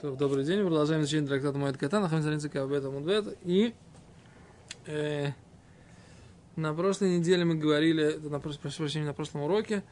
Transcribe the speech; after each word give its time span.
То, 0.00 0.14
добрый 0.14 0.44
день, 0.44 0.62
продолжаем 0.62 1.02
изучение 1.02 1.26
трактата 1.26 1.56
Моэд 1.56 1.78
Ката, 1.78 2.00
находимся 2.00 2.30
на 2.30 2.38
странице 2.38 2.48
Кабета 2.50 2.90
Мудбет. 2.90 3.38
И 3.44 3.74
э, 4.86 5.30
на 6.54 6.74
прошлой 6.74 7.18
неделе 7.18 7.44
мы 7.44 7.54
говорили, 7.54 8.18
на, 8.22 8.38
прошу 8.38 8.58
прощения, 8.58 9.06
на 9.06 9.14
прошлом 9.14 9.42
уроке, 9.42 9.82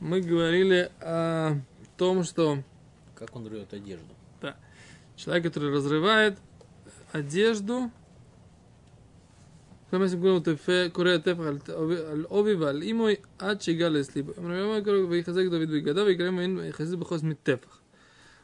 мы 0.00 0.20
говорили 0.20 0.90
о 1.00 1.54
том, 1.96 2.24
что... 2.24 2.58
Как 3.14 3.34
он 3.36 3.46
рвет 3.46 3.72
одежду. 3.72 4.12
Да. 4.42 4.56
Человек, 5.16 5.44
который 5.44 5.72
разрывает 5.72 6.36
одежду, 7.12 7.90
כל 9.90 9.98
מה 9.98 10.08
שקוראים 10.08 10.42
קורא 10.92 11.16
טפח 11.16 11.44
על 12.10 12.24
עובי 12.28 12.54
ועל 12.54 12.82
אימוי 12.82 13.16
עד 13.38 13.62
שיגע 13.62 13.88
לסליבו. 13.88 14.32
ויחזק 15.08 15.44
דוד 15.44 15.70
בגדיו 15.70 16.04
ויקרא 16.06 16.30
יחזק 16.68 16.98
בחוס 16.98 17.22
מטפח. 17.22 17.80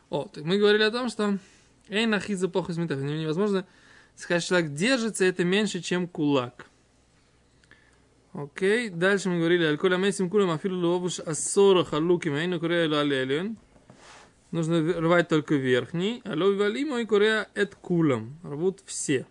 так 0.10 0.44
мы 0.44 0.58
говорили 0.58 0.84
о 0.84 0.92
том, 0.92 1.10
что 1.10 1.38
Эйн 1.88 2.14
ахиза 2.14 2.50
похус 2.50 2.78
митах. 2.78 3.00
Невозможно 3.00 3.66
сказать, 4.16 4.44
что 4.44 4.56
человек 4.56 4.74
держится, 4.74 5.26
это 5.26 5.44
меньше, 5.44 5.82
чем 5.82 6.08
кулак. 6.08 6.66
Окей, 8.34 8.90
дальше 8.90 9.30
мы 9.30 9.40
говорили, 9.40 9.66
аль-коля 9.66 9.98
мейсим 9.98 10.30
кулам 10.30 10.52
афилу 10.52 10.88
ловуш 10.88 11.20
ассора 11.20 11.84
халуким, 11.84 12.36
эйну 12.36 12.60
корея 12.60 12.88
лалелион. 12.88 13.58
Нужно 14.52 14.82
рвать 14.82 15.28
только 15.28 15.56
верхний, 15.56 16.22
а 16.26 16.36
лови 16.36 16.58
валиму 16.58 16.98
и 16.98 17.06
корея 17.06 17.50
эт 17.56 17.76
кулам. 17.76 18.40
Рвут 18.44 18.82
все. 18.86 19.26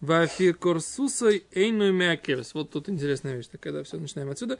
Вафи 0.00 0.52
корсусой 0.52 1.44
эйну 1.52 1.92
мякерс. 1.92 2.54
Вот 2.54 2.70
тут 2.70 2.88
интересная 2.88 3.36
вещь, 3.36 3.48
так 3.48 3.60
когда 3.60 3.82
все 3.82 3.98
начинаем 3.98 4.30
отсюда. 4.30 4.58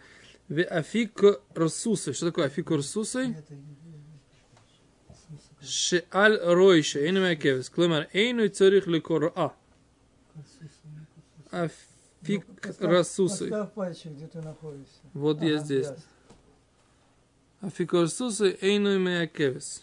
Афик 0.49 1.23
росусой. 1.55 2.13
Что 2.13 2.27
такое 2.27 2.47
афик 2.47 2.71
росусой? 2.71 3.37
שעל 5.62 6.40
רוישה, 6.44 7.00
אינו 7.00 7.22
מהכבש, 7.22 7.70
כלומר 7.70 8.04
אינו 8.13 8.49
צריך 8.49 8.88
לקוראה. 8.88 9.48
אפיק 11.52 12.41
רסוסי. 12.82 13.49
Вот 15.13 15.41
я 15.41 15.58
здесь. 15.58 15.88
Афик 17.62 17.94
рсусой, 17.94 18.58
эйну 18.62 18.99
מהכבש. 18.99 19.82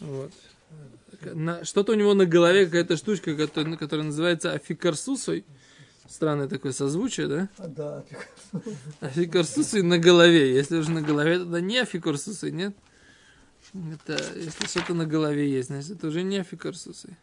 Вот. 0.00 0.32
Что-то 1.62 1.92
у 1.92 1.94
него 1.94 2.12
на 2.14 2.26
голове 2.26 2.66
какая-то 2.66 2.96
штучка, 2.96 3.34
которая, 3.34 3.76
которая 3.76 4.06
называется 4.06 4.52
афикарсусой. 4.52 5.44
Странное 6.06 6.48
такое 6.48 6.72
созвучие, 6.72 7.28
да? 7.28 7.48
Да, 7.58 8.04
афикарсусой 9.00 9.82
на 9.82 9.98
голове. 9.98 10.54
Если 10.54 10.76
уже 10.76 10.90
на 10.90 11.00
голове, 11.00 11.38
тогда 11.38 11.60
не 11.60 11.78
афикарсусой, 11.78 12.50
нет? 12.50 12.74
Это, 13.73 14.17
если 14.35 14.65
что-то 14.65 14.93
на 14.93 15.05
голове 15.05 15.49
есть, 15.49 15.67
значит, 15.67 15.91
это 15.91 16.07
уже 16.07 16.23
не 16.23 16.37
афикарсусы. 16.37 17.15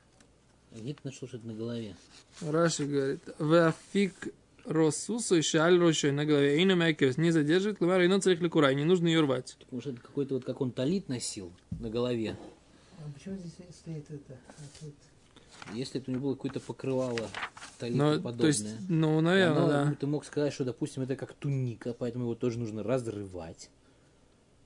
А 0.72 0.78
где 0.78 0.94
ты 0.94 1.00
нашел 1.04 1.26
что-то 1.26 1.46
на 1.46 1.54
голове? 1.54 1.96
Раши 2.40 2.84
говорит, 2.84 3.22
в 3.38 3.66
афик 3.66 4.28
росусу 4.64 5.36
и 5.36 5.42
шаль 5.42 5.78
рощой 5.78 6.12
на 6.12 6.24
голове. 6.24 6.60
И 6.60 6.64
на 6.64 6.74
не 6.74 7.30
задерживает, 7.30 7.80
лавар 7.80 8.02
и 8.02 8.20
царих 8.20 8.40
ликура, 8.40 8.72
не 8.74 8.84
нужно 8.84 9.08
ее 9.08 9.20
рвать. 9.20 9.56
Потому 9.60 9.80
что 9.80 9.90
это 9.90 10.00
какой-то 10.00 10.34
вот, 10.34 10.44
как 10.44 10.60
он 10.60 10.72
талит 10.72 11.08
носил 11.08 11.52
на 11.80 11.88
голове. 11.88 12.36
А 12.98 13.10
почему 13.12 13.36
здесь 13.36 13.52
стоит 13.72 14.10
это? 14.10 14.38
Если 15.72 16.00
это 16.00 16.10
у 16.10 16.14
него 16.14 16.28
было 16.28 16.34
какое-то 16.34 16.60
покрывало 16.60 17.28
ну, 17.80 18.14
подобное. 18.20 18.38
То 18.38 18.46
есть, 18.46 18.66
ну, 18.88 19.20
наверное, 19.20 19.58
оно, 19.58 19.68
да. 19.68 19.96
Ты 19.98 20.06
мог 20.06 20.24
сказать, 20.24 20.52
что, 20.52 20.64
допустим, 20.64 21.02
это 21.02 21.16
как 21.16 21.32
туника, 21.34 21.92
поэтому 21.92 22.24
его 22.24 22.34
тоже 22.34 22.58
нужно 22.58 22.82
разрывать. 22.82 23.70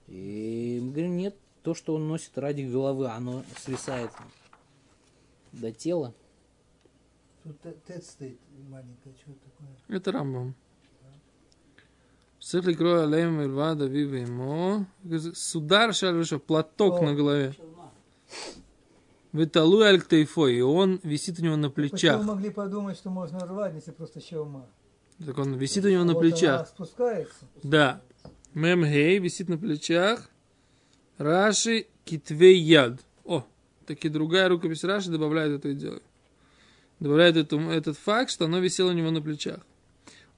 И 0.08 0.78
мы 0.83 0.91
говорим, 0.91 1.17
нет, 1.17 1.36
то, 1.62 1.75
что 1.75 1.94
он 1.94 2.08
носит 2.08 2.36
ради 2.39 2.62
головы, 2.62 3.08
оно 3.08 3.44
свисает 3.58 4.11
до 5.53 5.72
тела. 5.72 6.14
Тут 7.42 7.56
тет 7.86 8.05
стоит 8.05 8.39
маленькая, 8.68 9.14
что 9.14 9.33
такое? 9.33 9.98
Это 9.98 10.12
рамбом. 10.12 10.55
Сыхли 12.39 12.73
кроя 12.73 13.07
лем 13.07 13.42
ирва 13.42 13.74
давива 13.74 14.14
ему. 14.14 14.86
Судар 15.35 15.95
шальвиша, 15.95 16.39
платок 16.39 17.02
на 17.02 17.14
голове. 17.14 17.55
Виталуй 19.33 19.85
аль 19.85 20.01
ктейфой, 20.01 20.56
и 20.56 20.61
он 20.61 21.01
висит 21.02 21.39
у 21.39 21.42
него 21.42 21.56
на 21.56 21.70
плечах. 21.70 22.18
Почему 22.18 22.35
могли 22.35 22.51
подумать, 22.51 22.96
что 22.96 23.11
можно 23.11 23.39
рвать, 23.40 23.74
если 23.74 23.92
просто 23.92 24.20
шелма? 24.20 24.67
Так 25.24 25.39
он 25.39 25.55
висит 25.55 25.85
у 25.85 25.89
него 25.89 26.05
на 26.05 26.14
плечах. 26.14 26.67
спускается? 26.68 27.45
Да. 27.62 28.01
Мем 28.55 28.85
Гей 28.85 29.18
висит 29.18 29.48
на 29.48 29.58
плечах. 29.58 30.30
Раши 31.20 31.86
китвей 32.07 32.58
яд. 32.58 32.98
О, 33.27 33.45
таки 33.85 34.08
другая 34.08 34.48
рукопись 34.48 34.85
Раши 34.85 35.11
добавляет 35.11 35.53
это 35.53 35.69
и 35.69 35.75
дело. 35.75 36.01
Добавляет 36.98 37.36
эту, 37.36 37.61
этот 37.61 37.98
факт, 37.98 38.31
что 38.31 38.47
оно 38.47 38.58
висело 38.58 38.89
у 38.89 38.95
него 38.95 39.11
на 39.11 39.20
плечах. 39.20 39.61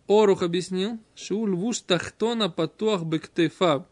Орух 0.08 0.42
объяснил, 0.42 0.98
что 1.14 1.46
львуш 1.46 1.82
тахтона 1.82 2.50
патуах 2.50 3.04
бектефаб. 3.04 3.86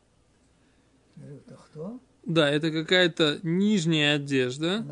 Да, 2.25 2.51
это 2.51 2.73
какая-то 2.73 3.39
нижняя 3.45 4.17
одежда, 4.17 4.85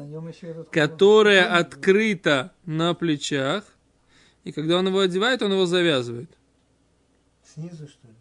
которая 0.71 1.59
открыта 1.59 2.53
на 2.65 2.95
плечах. 2.95 3.65
И 4.45 4.53
когда 4.53 4.79
он 4.79 4.87
его 4.87 5.01
одевает, 5.01 5.43
он 5.43 5.51
его 5.51 5.67
завязывает. 5.67 6.31
Снизу, 7.43 7.89
что 7.89 8.07
ли? 8.07 8.15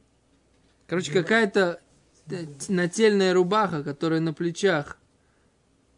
Короче, 0.88 1.12
какая-то 1.12 1.80
нательная 2.70 3.34
рубаха, 3.34 3.84
которая 3.84 4.20
на 4.20 4.34
плечах 4.34 4.98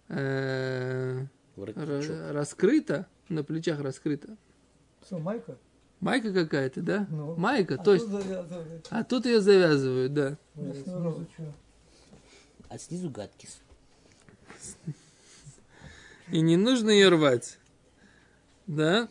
э, 0.09 1.25
раскрыта, 1.55 3.07
на 3.29 3.43
плечах 3.43 3.79
раскрыта. 3.81 4.37
Что, 5.05 5.19
майка? 5.19 5.57
Майка 5.99 6.33
какая-то, 6.33 6.81
да? 6.81 7.07
Ну. 7.09 7.35
Майка, 7.35 7.75
А 7.75 7.77
то 7.83 7.93
есть, 7.93 8.07
а 8.89 9.03
тут 9.03 9.25
ее 9.25 9.41
завязывают, 9.41 10.13
да. 10.13 10.37
Ну, 10.55 10.71
А 10.71 10.73
снизу? 10.73 11.27
А 12.69 12.77
снизу 12.77 13.09
гадкис. 13.09 13.59
И 16.31 16.41
не 16.41 16.57
нужно 16.57 16.89
ее 16.89 17.09
рвать. 17.09 17.57
Да? 18.67 19.09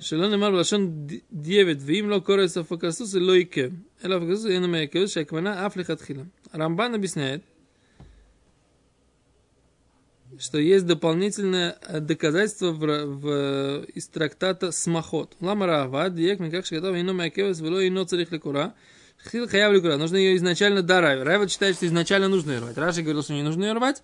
שלא 0.00 0.28
נאמר 0.28 0.50
בלשון 0.50 1.06
דיבת, 1.32 1.76
ואם 1.80 2.10
לא 2.10 2.18
קורא 2.18 2.46
סוף 2.46 2.72
הכרסוס 2.72 3.08
זה 3.08 3.20
לא 3.20 3.34
עיכב. 3.34 3.70
אלא 4.04 4.16
הכרסוס 4.16 4.46
אינו 4.46 4.68
מעכב, 4.68 5.06
שהכוונה 5.06 5.66
אף 5.66 5.76
לכתחילה. 5.76 6.22
Рамбан 6.54 6.94
объясняет, 6.94 7.42
что 10.38 10.58
есть 10.58 10.86
дополнительное 10.86 11.76
э, 11.86 12.00
доказательство 12.00 12.72
в, 12.72 12.80
в, 12.80 13.84
из 13.94 14.08
трактата 14.08 14.72
Смахот. 14.72 15.36
Лама 15.40 15.66
Рава, 15.66 16.10
диек, 16.10 16.38
как 16.50 16.66
шкатав, 16.66 16.94
ино 16.96 17.14
макевас, 17.14 17.60
вело 17.60 17.80
ино 17.80 18.04
царих 18.04 18.32
лекура. 18.32 18.74
Хил 19.30 19.48
хаяв 19.48 19.72
лекура. 19.72 19.96
Нужно 19.96 20.16
ее 20.16 20.36
изначально 20.36 20.82
до 20.82 21.00
Рави. 21.00 21.22
Рава 21.22 21.48
считает, 21.48 21.76
что 21.76 21.86
изначально 21.86 22.28
нужно 22.28 22.52
ее 22.52 22.58
рвать. 22.60 22.76
Раши 22.76 23.02
говорил, 23.02 23.22
что 23.22 23.34
не 23.34 23.42
нужно 23.42 23.64
ее 23.64 23.72
рвать. 23.72 24.02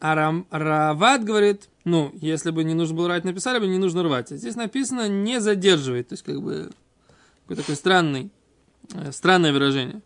А 0.00 0.14
Рам, 0.14 0.46
Рават 0.50 1.24
говорит, 1.24 1.68
ну, 1.84 2.12
если 2.20 2.50
бы 2.50 2.62
не 2.62 2.74
нужно 2.74 2.96
было 2.96 3.08
рвать, 3.08 3.24
написали 3.24 3.58
бы, 3.58 3.66
не 3.66 3.78
нужно 3.78 4.02
рвать. 4.02 4.30
А 4.30 4.36
здесь 4.36 4.54
написано 4.54 5.08
не 5.08 5.40
задерживает. 5.40 6.08
То 6.08 6.12
есть, 6.12 6.24
как 6.24 6.40
бы, 6.40 6.70
такой 7.48 7.74
странный, 7.74 8.30
э, 8.94 9.10
странное 9.10 9.52
выражение 9.52 10.02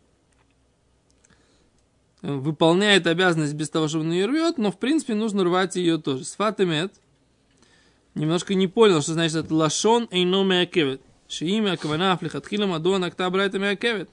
выполняет 2.23 3.07
обязанность 3.07 3.55
без 3.55 3.69
того, 3.69 3.89
чтобы 3.89 4.05
он 4.05 4.13
ее 4.13 4.27
рвет, 4.27 4.57
но 4.57 4.71
в 4.71 4.79
принципе 4.79 5.15
нужно 5.15 5.45
рвать 5.45 5.77
ее 5.77 5.99
тоже. 5.99 6.25
Сфатемет 6.25 6.95
немножко 8.15 8.55
не 8.55 8.69
понял, 8.69 9.03
что 9.03 9.13
значит 9.15 9.37
это 9.37 9.55
лашон 9.55 10.09
эйно 10.11 10.45
меакевет. 10.45 11.03
Шиимя 11.29 11.77
кавана 11.77 12.13
афлихатхила 12.13 12.67
мадуа 12.67 13.05
акта 13.05 13.29
брайта 13.29 13.59
меакевет. 13.59 14.09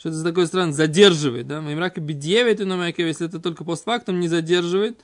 Что 0.00 0.08
это 0.08 0.16
за 0.16 0.24
такое 0.24 0.46
странное? 0.46 0.72
Задерживает, 0.72 1.46
да? 1.46 1.60
Маймрака 1.60 2.00
бедевит 2.00 2.58
эйно 2.58 2.72
меакевет, 2.72 3.08
если 3.08 3.28
это 3.28 3.38
только 3.38 3.64
постфактум 3.64 4.18
не 4.18 4.28
задерживает. 4.28 4.98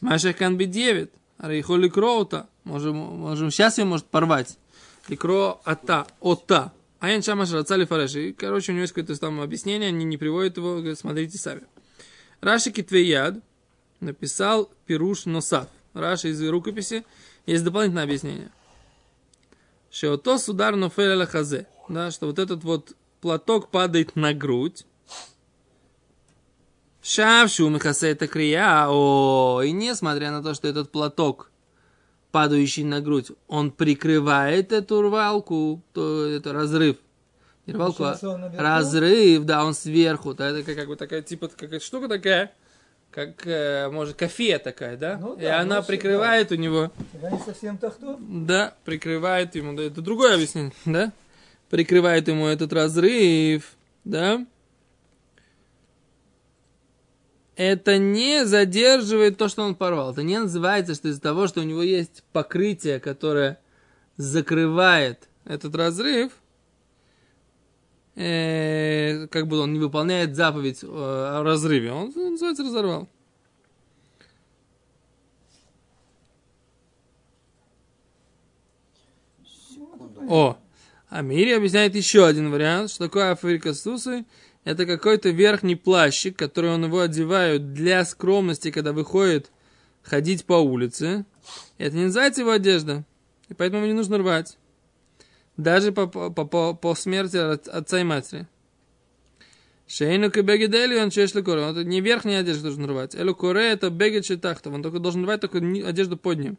Машахкан 0.00 0.56
бедевит. 0.56 1.12
Арейхо 1.38 1.76
ликроута. 1.76 2.48
Можем, 2.64 2.96
можем, 2.96 3.52
сейчас 3.52 3.78
ее 3.78 3.84
может 3.84 4.06
порвать. 4.06 4.58
Ликро 5.06 5.60
ата, 5.64 6.04
ота. 6.20 6.72
А 6.98 7.10
я 7.10 7.22
шамаш 7.22 7.52
рацали 7.52 7.84
фареш. 7.84 8.16
И, 8.16 8.32
короче, 8.32 8.72
у 8.72 8.74
него 8.74 8.82
есть 8.82 8.92
какое-то 8.92 9.16
там 9.20 9.40
объяснение, 9.40 9.90
они 9.90 10.04
не 10.04 10.16
приводят 10.16 10.56
его, 10.56 10.78
говорят, 10.78 10.98
смотрите 10.98 11.38
сами. 11.38 11.62
Раши 12.40 12.72
Китвеяд 12.72 13.36
написал 14.00 14.68
Пируш 14.84 15.26
Носав. 15.26 15.68
Раши 15.94 16.30
из 16.30 16.42
рукописи 16.42 17.04
есть 17.46 17.62
дополнительное 17.62 18.02
объяснение. 18.02 18.50
Что 19.92 20.16
то 20.16 20.38
судар 20.38 20.74
нофеля 20.74 21.24
хазе. 21.26 21.68
Да, 21.88 22.10
что 22.10 22.26
вот 22.26 22.40
этот 22.40 22.64
вот 22.64 22.96
платок 23.20 23.70
падает 23.70 24.16
на 24.16 24.32
грудь. 24.34 24.86
Шавшу 27.02 27.68
михасе 27.68 28.10
это 28.10 28.26
крия. 28.28 28.86
О, 28.88 29.62
и 29.64 29.72
несмотря 29.72 30.30
на 30.30 30.42
то, 30.42 30.54
что 30.54 30.68
этот 30.68 30.90
платок 30.92 31.50
падающий 32.30 32.84
на 32.84 33.00
грудь, 33.00 33.32
он 33.48 33.70
прикрывает 33.70 34.72
эту 34.72 35.02
рвалку, 35.02 35.82
то 35.92 36.26
это 36.26 36.52
разрыв. 36.52 36.96
И 37.66 37.72
рвал 37.72 37.92
кулак. 37.92 38.20
Получается, 38.20 38.28
он 38.30 38.40
наверху? 38.42 38.62
Разрыв, 38.62 39.44
да, 39.44 39.64
он 39.64 39.74
сверху. 39.74 40.34
Да, 40.34 40.50
это 40.50 40.62
как, 40.62 40.76
как 40.76 40.88
бы 40.88 40.96
такая, 40.96 41.22
типа, 41.22 41.48
какая 41.48 41.80
штука 41.80 42.08
такая, 42.08 42.52
как, 43.10 43.46
э, 43.46 43.88
может, 43.90 44.16
кофе 44.16 44.58
такая, 44.58 44.96
да? 44.96 45.18
Ну 45.20 45.34
И 45.34 45.42
да, 45.42 45.60
она 45.60 45.80
ну, 45.80 45.82
прикрывает 45.86 46.52
у 46.52 46.54
него, 46.54 46.92
Тогда 47.12 47.30
не 47.30 47.38
совсем 47.40 47.78
тахту. 47.78 48.16
да, 48.20 48.74
прикрывает 48.84 49.54
ему, 49.56 49.74
да, 49.76 49.82
это 49.84 50.00
другое 50.00 50.34
объяснение, 50.34 50.72
да? 50.84 51.12
Прикрывает 51.70 52.26
ему 52.26 52.48
этот 52.48 52.72
разрыв, 52.72 53.76
да? 54.04 54.44
Это 57.54 57.98
не 57.98 58.44
задерживает 58.44 59.38
то, 59.38 59.48
что 59.48 59.62
он 59.62 59.76
порвал. 59.76 60.10
Это 60.10 60.22
не 60.24 60.38
называется, 60.38 60.94
что 60.94 61.08
из-за 61.08 61.20
того, 61.20 61.46
что 61.46 61.60
у 61.60 61.64
него 61.64 61.82
есть 61.82 62.24
покрытие, 62.32 62.98
которое 62.98 63.60
закрывает 64.16 65.28
этот 65.44 65.76
разрыв, 65.76 66.32
э, 68.16 69.28
как 69.28 69.46
бы 69.46 69.58
он 69.58 69.72
не 69.72 69.78
выполняет 69.78 70.34
заповедь 70.34 70.82
э, 70.82 70.86
о 70.86 71.42
разрыве. 71.44 71.92
Он, 71.92 72.12
он 72.16 72.32
называется 72.32 72.64
разорвал. 72.64 73.08
О, 80.28 80.58
а 81.10 81.18
объясняет 81.18 81.96
еще 81.96 82.24
один 82.24 82.50
вариант, 82.50 82.90
что 82.90 83.04
такое 83.04 83.32
африка 83.32 83.74
сусы. 83.74 84.24
Это 84.64 84.86
какой-то 84.86 85.30
верхний 85.30 85.74
плащик, 85.74 86.36
который 86.36 86.70
он 86.70 86.84
его 86.84 87.00
одевают 87.00 87.72
для 87.72 88.04
скромности, 88.04 88.70
когда 88.70 88.92
выходит 88.92 89.50
ходить 90.02 90.44
по 90.44 90.54
улице. 90.54 91.24
Это 91.78 91.96
не 91.96 92.04
называется 92.04 92.42
его 92.42 92.52
одежда, 92.52 93.04
и 93.48 93.54
поэтому 93.54 93.86
не 93.86 93.92
нужно 93.92 94.18
рвать. 94.18 94.56
Даже 95.56 95.92
по, 95.92 96.06
по, 96.06 96.30
по, 96.30 96.74
по 96.74 96.94
смерти 96.94 97.36
от- 97.36 97.68
отца 97.68 98.00
и 98.00 98.04
матери. 98.04 98.46
Шейну 99.88 100.30
кебегедели 100.30 100.96
он 100.96 101.10
чешли 101.10 101.42
коре. 101.42 101.62
Это 101.62 101.82
не 101.82 102.00
верхняя 102.00 102.40
одежда 102.40 102.64
должен 102.64 102.86
рвать. 102.86 103.16
Элу 103.16 103.34
коре 103.34 103.72
это 103.72 103.90
бегет 103.90 104.24
шитахтов. 104.24 104.72
Он 104.72 104.82
только 104.84 105.00
должен 105.00 105.24
рвать 105.24 105.40
только 105.40 105.58
одежду 105.58 106.16
под 106.16 106.38
ним. 106.38 106.58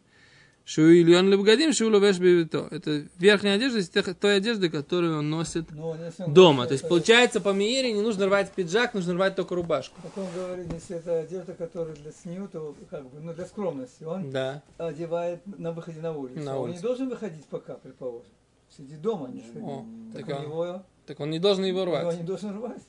Шуильон 0.63 1.29
лебгадим, 1.29 1.73
шуловеш 1.73 2.19
бивито. 2.19 2.67
Это 2.71 3.05
верхняя 3.17 3.55
одежда 3.55 3.79
из 3.79 3.89
тех- 3.89 4.15
той 4.15 4.37
одежды, 4.37 4.69
которую 4.69 5.17
он 5.19 5.29
носит 5.29 5.69
Но 5.71 5.95
если 5.95 6.23
он 6.23 6.33
дома. 6.33 6.53
говорит, 6.63 6.69
То 6.69 6.73
есть, 6.75 6.87
получается, 6.87 7.41
по 7.41 7.49
мере 7.49 7.91
не 7.91 8.01
нужно 8.01 8.27
рвать 8.27 8.51
пиджак, 8.51 8.93
нужно 8.93 9.15
рвать 9.15 9.35
только 9.35 9.55
рубашку. 9.55 9.99
Потом 10.03 10.27
говорит, 10.33 10.71
если 10.71 10.97
это 10.97 11.19
одежда, 11.19 11.53
которая 11.53 11.95
для 11.95 12.11
сню, 12.11 12.47
то 12.47 12.75
как 12.89 13.09
бы, 13.09 13.19
ну 13.19 13.33
для 13.33 13.45
скромности, 13.45 14.03
он 14.03 14.29
Да. 14.31 14.61
одевает 14.77 15.41
на 15.45 15.71
выходе 15.71 15.99
на 15.99 16.15
улицу. 16.15 16.39
На 16.39 16.55
он 16.57 16.65
улицу. 16.65 16.77
не 16.77 16.81
должен 16.83 17.09
выходить 17.09 17.45
пока, 17.45 17.73
предположим. 17.73 18.29
Сидит 18.77 19.01
дома, 19.01 19.27
не 19.29 19.41
сходить. 19.41 19.63
О, 19.63 19.85
так 20.13 20.25
так 20.27 20.37
он- 20.37 20.43
него, 20.45 20.85
Так 21.07 21.19
он 21.19 21.29
не 21.31 21.39
должен 21.39 21.65
его 21.65 21.81
его 21.81 21.91
рвать. 21.91 22.17
не 22.17 22.23
должен 22.23 22.55
рвать. 22.55 22.81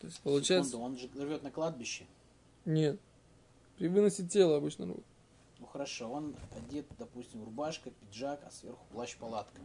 То 0.00 0.06
есть, 0.06 0.20
получается... 0.20 0.70
Секунду, 0.70 0.86
он 0.86 0.98
же 0.98 1.08
рвет 1.22 1.42
на 1.42 1.50
кладбище. 1.50 2.04
Нет. 2.64 2.98
При 3.78 3.88
выносе 3.88 4.22
тела 4.22 4.56
обычно 4.56 4.86
рвут. 4.86 5.04
Ну 5.78 5.84
хорошо, 5.84 6.10
он 6.10 6.34
одет, 6.56 6.86
допустим, 6.98 7.44
рубашка, 7.44 7.90
пиджак, 7.92 8.40
а 8.44 8.50
сверху 8.50 8.84
плащ-палатка. 8.90 9.60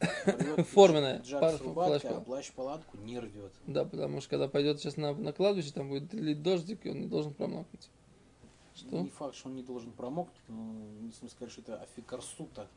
Форменная, 0.72 1.20
Пиджак 1.20 1.56
с 1.56 1.60
рубашкой, 1.62 2.10
а 2.10 2.20
плащ-палатка. 2.20 2.20
плащ-палатку 2.26 2.96
не 2.98 3.18
рвет. 3.18 3.52
Да, 3.66 3.86
потому 3.86 4.20
что 4.20 4.28
когда 4.30 4.48
пойдет 4.48 4.80
сейчас 4.80 4.98
на, 4.98 5.14
на 5.14 5.32
кладбище, 5.32 5.70
там 5.72 5.88
будет 5.88 6.12
лить 6.12 6.42
дождик, 6.42 6.84
и 6.84 6.90
он 6.90 7.00
не 7.00 7.06
должен 7.06 7.32
промокнуть. 7.32 7.88
Что? 8.74 9.00
Не 9.00 9.08
факт, 9.08 9.34
что 9.34 9.48
он 9.48 9.54
не 9.56 9.62
должен 9.62 9.92
промокнуть, 9.92 10.42
но 10.48 11.06
если 11.06 11.24
мы 11.24 11.30
скажем, 11.30 11.50
что 11.52 11.62
это 11.62 11.82
афикарсута, 11.82 12.68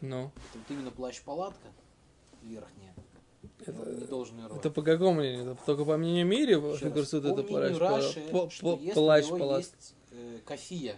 Ну, 0.00 0.26
это 0.26 0.58
вот 0.58 0.70
именно 0.70 0.92
плащ-палатка 0.92 1.66
верхняя, 2.42 2.94
это, 3.66 3.72
не 3.90 4.06
должен 4.06 4.38
рвать. 4.46 4.58
это 4.60 4.70
по 4.70 4.82
какому 4.82 5.14
мнению? 5.14 5.52
Это 5.52 5.64
только 5.66 5.84
по 5.84 5.96
мнению 5.96 6.26
Фигурсут 6.76 7.24
по 7.24 7.28
это 7.40 7.42
мнению 7.42 7.78
плащ, 7.78 8.04
Раши, 8.04 8.20
по- 8.30 8.48
что 8.50 8.76
по- 8.76 8.80
если 8.80 8.94
плащ, 8.94 9.24
у 9.24 9.28
него 9.28 9.38
палатка. 9.38 9.76
есть 9.76 9.94
э, 10.12 10.38
мнению- 10.44 10.96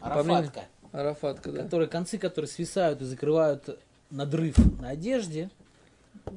арафатка, 0.00 0.64
Арафатка, 0.92 1.52
да. 1.52 1.62
которые, 1.62 1.88
концы 1.88 2.18
которые 2.18 2.48
свисают 2.48 3.00
и 3.02 3.04
закрывают 3.04 3.78
надрыв 4.10 4.56
на 4.80 4.90
одежде, 4.90 5.50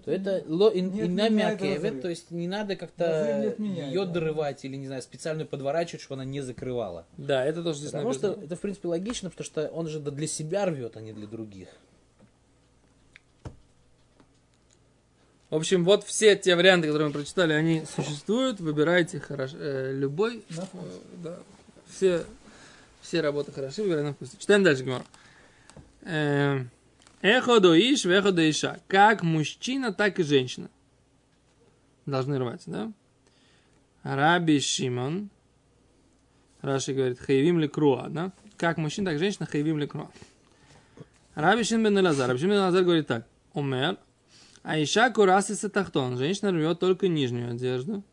то 0.06 0.12
это 0.12 0.44
ло 0.48 0.69
ин, 0.69 0.92
Не 0.92 1.01
инна 1.01 1.25
отменяет 1.25 1.62
мякевет, 1.62 1.83
разрыв. 1.83 2.01
то 2.01 2.10
есть 2.10 2.31
не 2.31 2.48
надо 2.48 2.75
как-то 2.75 3.56
ее 3.57 4.06
дорывать 4.06 4.63
или, 4.65 4.75
не 4.75 4.88
знаю, 4.88 5.01
специально 5.01 5.45
подворачивать, 5.45 6.01
чтобы 6.01 6.21
она 6.21 6.30
не 6.30 6.42
закрывала. 6.42 7.06
Да, 7.18 7.44
это 7.44 7.63
тоже 7.63 7.80
здесь 7.80 7.92
Потому 7.92 8.13
что 8.13 8.27
написано. 8.27 8.45
это, 8.45 8.56
в 8.56 8.60
принципе, 8.60 8.88
логично, 8.88 9.30
потому 9.30 9.45
что 9.45 9.68
он 9.68 9.88
же 9.88 10.00
для 10.00 10.27
себя 10.27 10.65
рвет, 10.65 10.95
а 10.98 11.01
не 11.01 11.13
для 11.13 11.27
других. 11.27 11.69
В 15.50 15.56
общем, 15.56 15.83
вот 15.86 16.04
все 16.04 16.36
те 16.36 16.56
варианты, 16.56 16.88
которые 16.88 17.10
мы 17.10 17.13
прочитали, 17.13 17.54
они 17.54 17.83
существуют. 17.86 18.60
Выбирайте 18.60 19.19
хорош, 19.19 19.51
э, 19.54 19.92
любой. 19.94 20.44
Э, 20.50 20.62
да. 21.24 21.38
Все, 21.95 22.24
все 23.03 23.21
работы 23.21 23.51
хороши, 23.51 23.83
выбирай 23.83 24.03
на 24.03 24.13
вкус. 24.13 24.31
Читаем 24.39 24.63
дальше, 24.63 24.83
Гмар. 24.83 25.03
Эхо 27.21 27.59
до 27.59 27.75
иш, 27.75 28.05
эхо 28.05 28.31
иша. 28.50 28.79
Как 28.88 29.21
мужчина, 29.21 29.94
так 29.94 30.19
и 30.19 30.23
женщина. 30.23 30.69
Должны 32.05 32.39
рвать, 32.39 32.63
да? 32.65 32.91
Раби 34.03 34.59
Шимон. 34.59 35.29
Раши 36.61 36.94
говорит, 36.94 37.19
хаевим 37.19 37.59
ли 37.59 37.67
круа, 37.67 38.07
да? 38.09 38.31
Как 38.57 38.77
мужчина, 38.77 39.11
так 39.11 39.15
и 39.15 39.19
женщина, 39.19 39.45
хаевим 39.45 39.77
ли 39.77 39.88
круа. 39.88 40.09
Раби 41.35 41.63
Шин 41.63 41.83
бен 41.83 41.97
Элазар. 41.97 42.27
Раби 42.29 42.39
Шин 42.39 42.50
бен 42.50 42.57
Элазар 42.57 42.83
говорит 42.83 43.07
так. 43.07 43.27
Умер. 43.53 43.97
А 44.63 44.81
иша 44.81 45.09
курасиса 45.09 45.69
тахтон. 45.69 46.17
Женщина 46.17 46.51
рвет 46.51 46.79
только 46.79 47.07
нижнюю 47.07 47.51
одежду. 47.51 48.03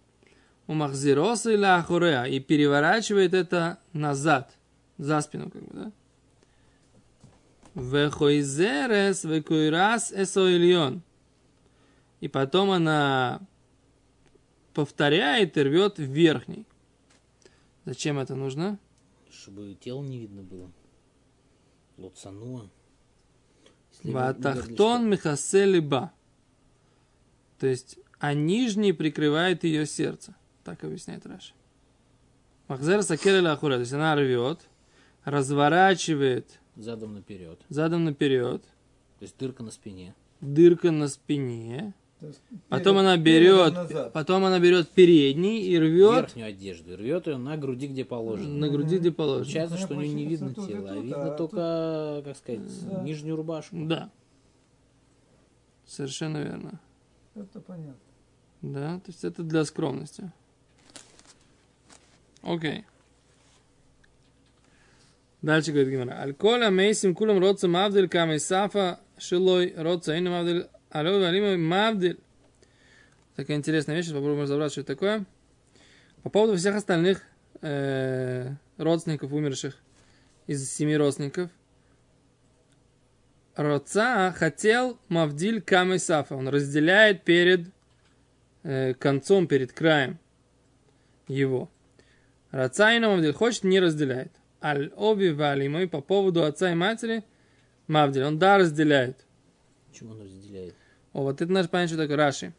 У 0.67 0.75
махзироса 0.75 1.51
или 1.53 1.65
ахуреа. 1.65 2.25
И 2.25 2.41
переворачивает 2.41 3.35
это 3.35 3.79
назад. 3.93 4.53
За 5.01 5.23
спину, 5.23 5.51
как 5.51 5.63
бы, 5.63 5.73
да? 5.73 5.93
Вехойзерес 7.75 9.25
векуирас 9.25 10.13
эсоильон. 10.13 11.01
И 12.21 12.29
потом 12.29 12.71
она 12.71 13.41
повторяет 14.75 15.57
и 15.57 15.63
рвет 15.63 15.99
верхний. 15.99 16.67
Зачем 17.87 18.19
это 18.19 18.35
нужно? 18.35 18.79
Чтобы 19.31 19.75
тело 19.81 20.03
не 20.03 20.19
видно 20.19 20.43
было. 20.43 20.71
Его 21.97 22.11
Ватахтон 24.03 25.09
михасе 25.09 25.65
либа. 25.65 26.13
То 27.59 27.67
есть, 27.67 27.99
а 28.19 28.35
нижний 28.35 28.93
прикрывает 28.93 29.65
ее 29.65 29.87
сердце. 29.87 30.35
Так 30.63 30.85
объясняет 30.85 31.25
Раши. 31.25 31.55
Махзер 32.69 33.03
сакеля 33.03 33.53
ахура. 33.53 33.77
То 33.77 33.81
есть 33.81 33.95
она 33.95 34.15
рвет, 34.15 34.61
разворачивает 35.25 36.61
Задом 36.77 37.15
наперед. 37.15 37.61
задом 37.69 38.05
наперед, 38.05 38.63
То 38.63 39.23
есть 39.23 39.37
дырка 39.39 39.63
на 39.63 39.71
спине. 39.71 40.15
дырка 40.41 40.91
на 40.91 41.09
спине. 41.09 41.95
Есть 42.23 42.41
Потом 42.69 42.97
перед- 42.97 43.07
она 43.07 43.17
берет, 43.17 44.13
потом 44.13 44.45
она 44.45 44.59
берет 44.59 44.91
передний 44.91 45.63
и 45.63 45.79
рвет 45.79 46.17
Верхнюю 46.17 46.49
одежду. 46.49 46.95
Рвет 46.97 47.27
ее 47.27 47.39
на 47.39 47.57
груди, 47.57 47.87
где 47.87 48.05
положено. 48.05 48.49
на 48.59 48.69
груди, 48.69 48.99
где 48.99 49.11
положено. 49.11 49.45
Получается, 49.45 49.77
Ну, 49.79 49.83
что 49.87 49.95
у 49.97 50.01
нее 50.01 50.13
не 50.13 50.27
видно 50.27 50.53
тут 50.55 50.67
тело, 50.69 50.91
а 50.91 50.95
тут, 50.95 51.05
видно 51.05 51.35
а 51.35 51.37
только, 51.37 52.23
как 52.25 52.37
сказать, 52.37 52.89
Да. 52.91 53.03
нижнюю 53.03 53.37
рубашку. 53.37 53.75
Да. 53.87 54.11
Совершенно 55.87 56.39
верно. 56.43 56.79
Это 57.35 57.61
понятно. 57.61 57.95
Да, 58.61 58.97
то 58.97 59.05
есть 59.11 59.25
это 59.25 59.43
для 59.43 59.65
скромности. 59.65 60.31
Окей. 62.43 62.85
Дальше 65.43 65.73
говорит 65.73 65.91
Гимара. 65.91 66.21
Аль-коля 66.21 66.71
мейсим 66.71 67.15
кулам 67.15 67.39
роца 67.39 67.67
мавдиль 67.67 68.09
камей 68.09 68.39
сафа 68.39 69.01
шилой 69.19 69.73
роца 69.77 70.17
ину 70.17 70.31
мавдиль 70.31 70.67
алой 70.91 71.21
валимой 71.21 71.57
мавдиль. 71.57 72.19
Такая 73.37 73.57
интересная 73.57 73.97
вещь, 73.97 74.07
сейчас 74.07 74.15
попробуем 74.15 74.43
разобраться, 74.43 74.75
что 74.75 74.81
это 74.83 74.95
такое. 74.95 75.25
По 76.23 76.29
поводу 76.29 76.59
всех 76.59 76.77
остальных 76.77 77.23
э, 77.63 78.51
родственников 78.77 79.33
умерших 79.33 79.79
из 80.47 80.71
семи 80.71 80.97
родственников. 80.97 81.51
Роца 83.55 84.33
хотел 84.33 84.99
Мавдиль 85.09 85.63
Камей 85.63 85.99
Сафа. 85.99 86.35
Он 86.35 86.49
разделяет 86.49 87.25
перед 87.25 87.67
э, 88.63 88.95
концом, 88.95 89.47
перед 89.47 89.73
краем 89.73 90.19
его. 91.29 91.71
Рацайна 92.51 93.09
Мавдиль 93.09 93.33
хочет, 93.33 93.65
не 93.65 93.81
разделяет 93.81 94.33
аль 94.63 94.93
оби 94.97 95.29
валимой 95.29 95.89
по 95.89 96.01
поводу 96.01 96.45
отца 96.45 96.71
и 96.71 96.75
матери 96.75 97.25
мавдиль. 97.87 98.25
Он 98.25 98.39
да 98.39 98.59
разделяет. 98.59 99.25
Почему 99.91 100.13
он 100.13 100.23
разделяет? 100.23 100.75
О, 101.13 101.23
вот 101.23 101.41
это 101.41 101.53
наш 101.53 101.69
понятие, 101.69 101.95
что 101.95 102.03
такое 102.05 102.17
Раши. 102.17 102.53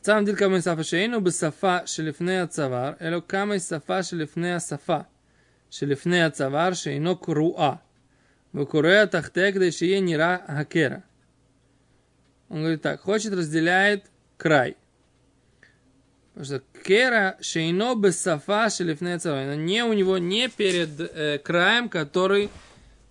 Цам 0.00 0.24
диль 0.24 0.36
камой 0.36 0.60
сафа 0.60 0.84
шейну 0.84 1.20
бы 1.20 1.30
сафа 1.30 1.84
шелифнея 1.86 2.46
цавар, 2.46 2.96
эло 3.00 3.20
камой 3.22 3.58
сафа 3.58 4.02
шелифнея 4.02 4.58
сафа. 4.58 5.06
Шелифнея 5.70 6.30
цавар 6.30 6.76
шейно 6.76 7.16
круа. 7.16 7.80
Выкурея 8.52 9.06
тахте, 9.06 9.50
где 9.50 9.70
шие 9.70 10.00
нира 10.00 10.42
хакера. 10.46 11.02
Он 12.48 12.60
говорит 12.60 12.82
так, 12.82 13.00
хочет 13.00 13.32
разделяет 13.32 14.04
край. 14.36 14.76
Потому 16.34 16.46
что 16.46 16.62
кера 16.82 17.38
шейно 17.40 17.94
бесафа 17.94 18.68
шелифне 18.68 19.18
царой. 19.20 19.56
Не 19.56 19.84
у 19.84 19.92
него 19.92 20.18
не 20.18 20.48
перед 20.48 20.98
э, 20.98 21.38
краем, 21.38 21.88
который 21.88 22.50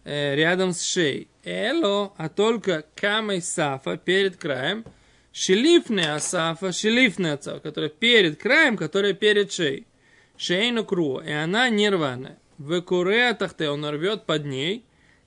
э, 0.04 0.36
рядом 0.36 0.74
с 0.74 0.84
шеей. 0.84 1.30
Эло, 1.46 2.14
а 2.18 2.28
только 2.28 2.84
камей 2.96 3.42
сафа 3.42 3.96
перед 3.96 4.36
краем. 4.36 4.84
Шелифне 5.32 6.14
асафа, 6.14 6.74
шелифне 6.74 7.38
царой, 7.38 7.62
которая 7.62 7.90
перед 7.90 8.42
краем, 8.42 8.76
которая 8.76 9.14
перед 9.14 9.54
шеей. 9.54 9.88
Шейну 10.36 10.84
кру, 10.84 11.20
и 11.20 11.32
она 11.32 11.70
не 11.70 11.90
рваная. 11.90 12.38
В 12.58 12.82
куре 12.82 13.34
тахте 13.36 13.70
он 13.70 13.86
рвет 13.86 14.26
под 14.26 14.46
ней. 14.46 14.84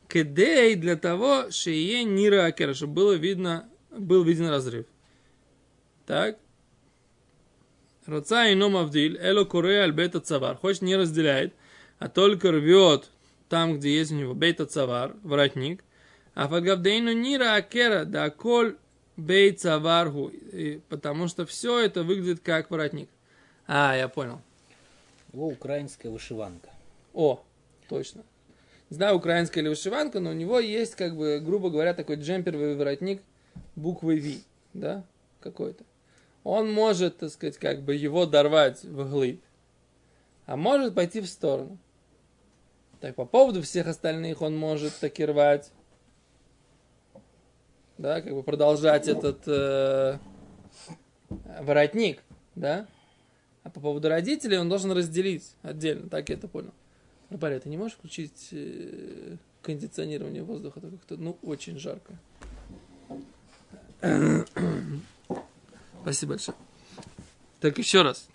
Кедей 0.07 0.75
для 0.75 0.97
того, 0.97 1.51
шее 1.51 2.05
нира 2.05 2.45
акера, 2.45 2.75
чтобы 2.75 2.93
было 2.93 3.13
видно, 3.15 3.69
был 3.91 4.23
виден 4.23 4.49
разрыв. 4.49 4.85
Так. 6.07 6.37
Раца 8.07 8.47
и 8.47 8.55
ном 8.55 8.77
авдиль, 8.77 9.19
эло 9.21 9.45
куре 9.45 9.81
аль 9.81 9.93
бета 9.93 10.21
цавар. 10.21 10.57
Хочет 10.57 10.83
не 10.83 10.97
разделяет, 10.97 11.55
а 11.99 12.09
только 12.09 12.53
рвет 12.53 13.11
там, 13.49 13.79
где 13.79 13.97
есть 13.97 14.13
у 14.13 14.15
него 14.15 14.35
бета 14.35 14.67
цавар, 14.67 15.15
воротник. 15.23 15.83
А 16.35 16.49
фагавдейну 16.49 17.13
нира 17.13 17.55
акера, 17.55 18.05
да 18.05 18.31
коль 18.31 18.77
бей 19.17 19.53
цаваргу. 19.53 20.31
Потому 20.89 21.29
что 21.29 21.47
все 21.47 21.81
это 21.81 22.03
выглядит 22.03 22.41
как 22.41 22.71
воротник. 22.71 23.09
А, 23.67 23.97
я 23.97 24.09
понял. 24.09 24.41
Его 25.33 25.49
украинская 25.49 26.13
вышиванка. 26.13 26.71
О, 27.15 27.43
точно. 27.89 28.23
Не 28.91 28.97
знаю, 28.97 29.17
украинская 29.17 29.63
или 29.63 29.69
вышиванка, 29.69 30.21
но 30.21 30.31
у 30.31 30.35
него 30.35 30.61
есть, 30.61 30.95
как 30.95 31.17
бы, 31.17 31.41
грубо 31.41 31.71
говоря, 31.71 31.95
такой 31.95 32.17
джемперовый 32.17 32.77
воротник 32.77 33.21
буквой 33.75 34.21
V, 34.21 34.35
да, 34.75 35.05
какой-то. 35.41 35.83
Он 36.49 36.73
может, 36.73 37.19
так 37.19 37.31
сказать, 37.31 37.59
как 37.59 37.83
бы 37.83 37.97
его 37.97 38.25
дорвать 38.25 38.85
вглыбь, 38.85 39.43
а 40.47 40.57
может 40.57 40.95
пойти 40.95 41.21
в 41.21 41.27
сторону. 41.27 41.77
Так, 43.01 43.17
по 43.17 43.25
поводу 43.25 43.63
всех 43.63 43.89
остальных 43.89 44.43
он 44.43 44.57
может 44.57 44.95
таки 44.95 45.25
рвать, 45.25 45.73
да, 47.99 48.21
как 48.21 48.33
бы 48.33 48.45
продолжать 48.45 49.09
этот 49.09 49.41
э, 49.49 50.19
воротник, 51.63 52.23
да. 52.55 52.87
А 53.65 53.71
по 53.71 53.81
поводу 53.81 54.09
родителей 54.09 54.59
он 54.59 54.69
должен 54.69 54.93
разделить 54.93 55.57
отдельно, 55.63 56.09
так 56.09 56.29
я 56.29 56.37
это 56.37 56.47
понял. 56.47 56.73
Рапари, 57.29 57.59
ты 57.59 57.69
не 57.69 57.77
можешь 57.77 57.97
включить 57.97 58.51
э, 58.53 59.35
кондиционирование 59.63 60.45
воздуха? 60.45 60.79
Это 60.79 60.93
как-то, 60.93 61.17
ну, 61.17 61.37
очень 61.43 61.77
жарко. 61.77 62.17
Спасибо 66.07 66.35
большое. 66.35 66.57
Так, 67.59 67.79
еще 67.79 68.03
раз. 68.03 68.29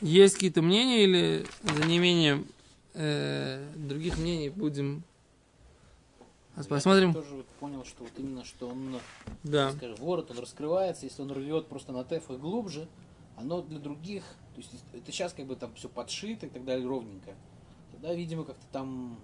Есть 0.00 0.34
какие-то 0.34 0.62
мнения 0.62 1.02
или 1.02 1.44
за 1.64 1.84
неимением 1.86 2.46
э, 2.94 3.68
других 3.74 4.16
мнений 4.16 4.48
будем 4.48 5.02
а 6.54 6.62
посмотрим? 6.62 7.08
Я 7.08 7.14
тоже 7.14 7.34
вот 7.34 7.46
понял, 7.58 7.84
что 7.84 8.04
вот 8.04 8.12
именно, 8.16 8.44
что 8.44 8.68
он, 8.68 9.00
Да. 9.42 9.72
скажем, 9.72 9.96
ворот, 9.96 10.30
он 10.30 10.38
раскрывается, 10.38 11.04
если 11.04 11.20
он 11.20 11.32
рвет 11.32 11.66
просто 11.66 11.90
на 11.90 12.04
тефах 12.04 12.38
глубже, 12.38 12.86
оно 13.36 13.60
для 13.60 13.80
других, 13.80 14.22
то 14.54 14.60
есть 14.60 14.70
это 14.92 15.10
сейчас 15.10 15.32
как 15.32 15.46
бы 15.46 15.56
там 15.56 15.74
все 15.74 15.88
подшито 15.88 16.46
и 16.46 16.48
так 16.48 16.64
далее 16.64 16.86
ровненько. 16.86 17.34
Тогда, 17.90 18.14
видимо, 18.14 18.44
как-то 18.44 18.66
там 18.70 19.18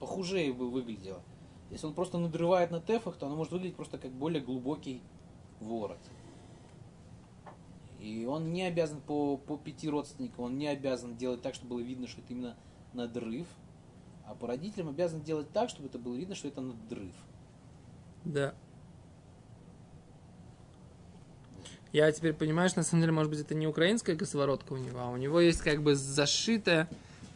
похуже 0.00 0.52
бы 0.52 0.68
выглядело. 0.68 1.22
Если 1.70 1.86
он 1.86 1.94
просто 1.94 2.18
надрывает 2.18 2.72
на 2.72 2.80
тефах, 2.80 3.14
то 3.18 3.26
оно 3.26 3.36
может 3.36 3.52
выглядеть 3.52 3.76
просто 3.76 3.98
как 3.98 4.10
более 4.10 4.42
глубокий 4.42 5.00
ворот. 5.60 5.98
И 8.00 8.26
он 8.26 8.52
не 8.52 8.64
обязан 8.64 9.00
по, 9.00 9.36
по 9.36 9.56
пяти 9.56 9.88
родственникам, 9.88 10.44
он 10.44 10.58
не 10.58 10.68
обязан 10.68 11.16
делать 11.16 11.40
так, 11.42 11.54
чтобы 11.54 11.76
было 11.76 11.80
видно, 11.80 12.06
что 12.06 12.20
это 12.20 12.32
именно 12.32 12.56
надрыв. 12.92 13.46
А 14.26 14.34
по 14.34 14.46
родителям 14.46 14.88
обязан 14.88 15.22
делать 15.22 15.50
так, 15.52 15.70
чтобы 15.70 15.88
это 15.88 15.98
было 15.98 16.14
видно, 16.14 16.34
что 16.34 16.48
это 16.48 16.60
надрыв. 16.60 17.14
Да. 18.24 18.54
Я 21.92 22.10
теперь 22.10 22.32
понимаю, 22.32 22.68
что 22.68 22.80
на 22.80 22.84
самом 22.84 23.02
деле, 23.02 23.12
может 23.12 23.30
быть, 23.30 23.40
это 23.40 23.54
не 23.54 23.66
украинская 23.66 24.16
косоворотка 24.16 24.72
у 24.72 24.76
него, 24.76 24.98
а 24.98 25.10
у 25.10 25.16
него 25.16 25.40
есть 25.40 25.60
как 25.60 25.82
бы 25.82 25.94
зашитая, 25.94 26.88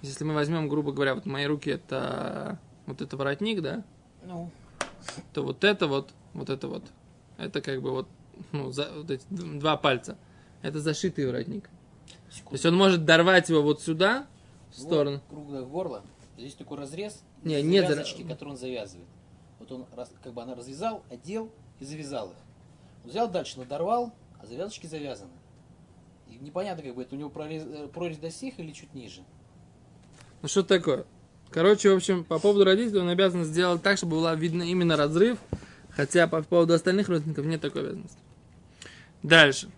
если 0.02 0.24
мы 0.24 0.34
возьмем, 0.34 0.68
грубо 0.68 0.92
говоря, 0.92 1.14
вот 1.14 1.26
мои 1.26 1.46
руки 1.46 1.70
это 1.70 2.58
вот 2.86 3.00
это 3.00 3.16
воротник, 3.16 3.62
да, 3.62 3.84
Ну, 4.24 4.50
то 5.32 5.42
вот 5.42 5.62
это 5.62 5.86
вот, 5.86 6.12
вот 6.34 6.50
это 6.50 6.66
вот, 6.66 6.82
это 7.38 7.62
как 7.62 7.80
бы 7.80 7.92
вот, 7.92 8.08
ну, 8.52 8.70
за, 8.70 8.92
вот 8.92 9.10
эти 9.10 9.24
два 9.30 9.76
пальца, 9.76 10.18
это 10.60 10.80
зашитый 10.80 11.26
воротник. 11.26 11.64
То 11.64 12.34
секунду. 12.34 12.54
есть 12.54 12.66
он 12.66 12.76
может 12.76 13.04
дорвать 13.04 13.48
его 13.48 13.62
вот 13.62 13.80
сюда, 13.80 14.26
в 14.70 14.78
сторону. 14.78 15.22
Вот, 15.28 15.36
круглое 15.36 15.62
горло. 15.62 16.02
Здесь 16.36 16.54
такой 16.54 16.78
разрез. 16.78 17.22
Не, 17.42 17.60
и 17.60 17.62
нет, 17.62 17.88
завязочки, 17.88 18.22
да. 18.22 18.34
которые 18.34 18.52
он 18.52 18.58
завязывает. 18.58 19.08
Вот 19.58 19.72
он 19.72 19.86
как 20.22 20.32
бы 20.32 20.42
она 20.42 20.54
развязал, 20.54 21.02
одел 21.10 21.50
и 21.80 21.84
завязал 21.84 22.30
их. 22.30 22.36
Он 23.04 23.10
взял 23.10 23.28
дальше, 23.28 23.58
надорвал, 23.58 24.12
а 24.40 24.46
завязочки 24.46 24.86
завязаны. 24.86 25.32
И 26.28 26.36
непонятно, 26.36 26.82
как 26.82 26.94
бы 26.94 27.02
это 27.02 27.14
у 27.14 27.18
него 27.18 27.30
прорез, 27.30 27.64
э, 27.64 27.88
прорезь 27.88 28.18
до 28.18 28.30
сих 28.30 28.58
или 28.60 28.72
чуть 28.72 28.92
ниже. 28.94 29.22
Ну 30.42 30.48
что 30.48 30.62
такое? 30.62 31.06
Короче, 31.50 31.90
в 31.90 31.96
общем, 31.96 32.24
по 32.24 32.38
поводу 32.38 32.64
родителей 32.64 33.00
он 33.00 33.08
обязан 33.08 33.44
сделать 33.44 33.82
так, 33.82 33.96
чтобы 33.96 34.16
было 34.16 34.34
видно 34.34 34.62
именно 34.62 34.96
разрыв, 34.96 35.38
хотя 35.98 36.28
по 36.28 36.40
поводу 36.42 36.74
остальных 36.74 37.08
родственников 37.08 37.44
нет 37.44 37.60
такой 37.60 37.82
обязанности. 37.82 38.20
Дальше. 39.24 39.68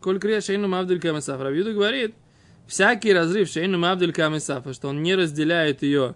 Коль 0.00 0.20
крия 0.20 0.40
Шейну 0.40 0.68
Мавдиль 0.68 1.00
Кам 1.00 1.20
Сафа. 1.20 1.42
Рабиуда 1.42 1.72
говорит, 1.72 2.14
всякий 2.68 3.12
разрыв 3.12 3.48
Шейну 3.48 3.76
Мавдиль 3.76 4.12
Кам 4.12 4.38
Сафа, 4.38 4.72
что 4.72 4.86
он 4.86 5.02
не 5.02 5.16
разделяет 5.16 5.82
ее 5.82 6.14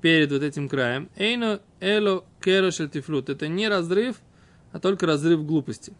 перед 0.00 0.32
вот 0.32 0.42
этим 0.42 0.68
краем, 0.68 1.08
Эйну 1.14 1.60
Эло 1.78 2.24
Керо 2.40 2.72
Шельтифлут. 2.72 3.28
Это 3.28 3.46
не 3.46 3.68
разрыв, 3.68 4.16
а 4.72 4.80
только 4.80 5.06
разрыв 5.06 5.46
глупости. 5.46 5.92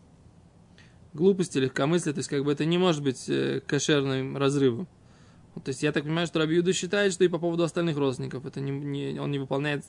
Глупости, 1.14 1.58
легкомыслия, 1.58 2.12
то 2.12 2.18
есть 2.18 2.28
как 2.28 2.42
бы 2.44 2.50
это 2.50 2.64
не 2.64 2.76
может 2.76 3.04
быть 3.04 3.28
э, 3.28 3.60
кошерным 3.66 4.36
разрывом. 4.36 4.88
То 5.54 5.70
есть 5.70 5.82
я 5.82 5.90
так 5.92 6.04
понимаю, 6.04 6.26
что 6.28 6.38
Рабиуда 6.38 6.72
считает, 6.72 7.12
что 7.12 7.24
и 7.24 7.28
по 7.28 7.38
поводу 7.38 7.64
остальных 7.64 7.96
родственников 7.96 8.46
это 8.46 8.60
не, 8.60 8.70
не- 8.70 9.18
он 9.18 9.30
не 9.32 9.38
выполняет 9.40 9.84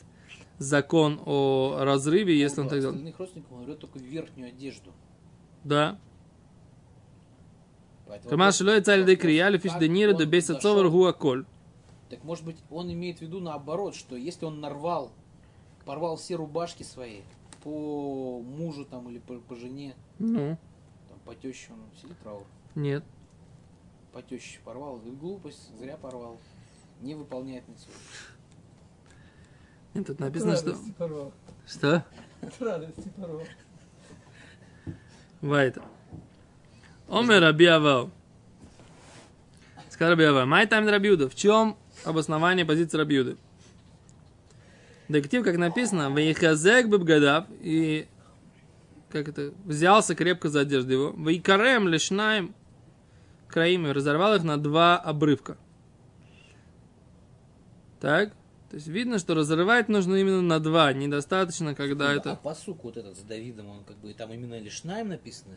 закон 0.58 1.22
о 1.26 1.78
разрыве, 1.80 2.38
если 2.38 2.62
он 2.62 2.70
так 2.70 2.80
делает. 2.80 2.96
Остальных 2.96 3.20
родственников 3.20 3.52
он 3.54 3.66
берет 3.66 3.80
только 3.80 4.00
верхнюю 4.00 4.50
одежду. 4.50 4.92
Да. 5.64 6.00
Поэтому 8.08 8.30
Кама 8.32 8.46
вопрос- 8.46 8.58
шило 8.58 8.78
и 8.78 8.82
царь 8.82 9.00
де 9.06 9.12
вопрос, 9.14 9.22
крияли 9.22 9.58
фиш 9.60 9.72
как 9.72 9.80
де 9.80 9.88
нира 9.90 10.12
он 10.14 10.18
де 10.18 10.26
бейса 10.26 10.54
дошел- 10.54 10.62
цовар 10.62 10.90
гуа 10.90 11.14
коль. 11.14 11.46
Так 12.10 12.24
может 12.24 12.44
быть 12.46 12.58
он 12.72 12.92
имеет 12.92 13.20
в 13.20 13.22
виду 13.22 13.40
наоборот, 13.40 13.94
что 13.96 14.16
если 14.16 14.46
он 14.46 14.60
нарвал, 14.60 15.12
порвал 15.86 16.16
все 16.16 16.36
рубашки 16.36 16.82
свои 16.82 17.22
по 17.64 18.42
мужу 18.42 18.86
там 18.86 19.08
или 19.10 19.20
по, 19.20 19.36
по 19.36 19.56
жене, 19.56 19.94
Ну, 20.18 20.58
там, 21.08 21.20
по 21.26 21.36
теще 21.36 21.68
он 21.72 21.80
сидит 22.02 22.18
траур, 22.24 22.44
нет. 22.74 23.04
По 24.12 24.22
теще 24.22 24.60
порвал, 24.64 24.98
говорит, 24.98 25.20
глупость, 25.20 25.78
зря 25.78 25.98
порвал, 25.98 26.40
не 27.02 27.16
выполняет 27.16 27.68
митцву. 27.68 27.92
Нет, 29.94 30.08
тут 30.08 30.16
От 30.16 30.20
написано, 30.20 30.56
что... 30.56 30.68
радости 30.68 30.92
порвал. 30.92 31.34
Что? 31.68 32.06
От 32.42 32.62
радости 32.62 33.10
порвал. 33.16 33.44
Вайта. 35.42 35.84
Омер 37.08 37.42
Раби 37.42 37.66
Авал. 37.66 38.12
Сказал 39.90 40.12
Раби 40.12 40.26
Авал. 40.26 40.46
Май 40.46 40.68
тайм 40.68 40.88
Рабиуда. 40.88 41.30
В 41.30 41.36
чем 41.36 41.78
обоснование 42.04 42.66
позиции 42.66 42.98
Рабиуды? 42.98 43.38
Дектив, 45.08 45.44
как 45.44 45.58
написано, 45.58 46.14
Вейхазек 46.16 46.88
бебгадав, 46.88 47.46
и 47.62 48.08
как 49.10 49.28
это, 49.28 49.54
взялся 49.66 50.14
крепко 50.14 50.50
за 50.50 50.60
одежду 50.62 50.92
его, 50.94 51.16
Вейкарем 51.18 51.88
лишнаем 51.88 52.54
краим, 53.50 53.88
и 53.88 53.92
разорвал 53.92 54.36
их 54.36 54.44
на 54.44 54.58
два 54.58 54.98
обрывка. 54.98 55.58
Так? 58.00 58.34
То 58.70 58.76
есть 58.76 58.88
видно, 58.88 59.18
что 59.18 59.34
разрывать 59.34 59.90
нужно 59.90 60.16
именно 60.16 60.42
на 60.42 60.60
два, 60.60 60.94
недостаточно, 60.94 61.74
когда 61.74 62.12
А 62.12 62.14
это... 62.14 62.36
посук 62.36 62.84
вот 62.84 62.98
этот 62.98 63.18
с 63.18 63.22
Давидом, 63.22 63.68
он 63.68 63.84
как 63.84 63.98
бы 63.98 64.14
там 64.14 64.32
именно 64.32 64.60
лишнаем 64.60 65.10
написано? 65.10 65.56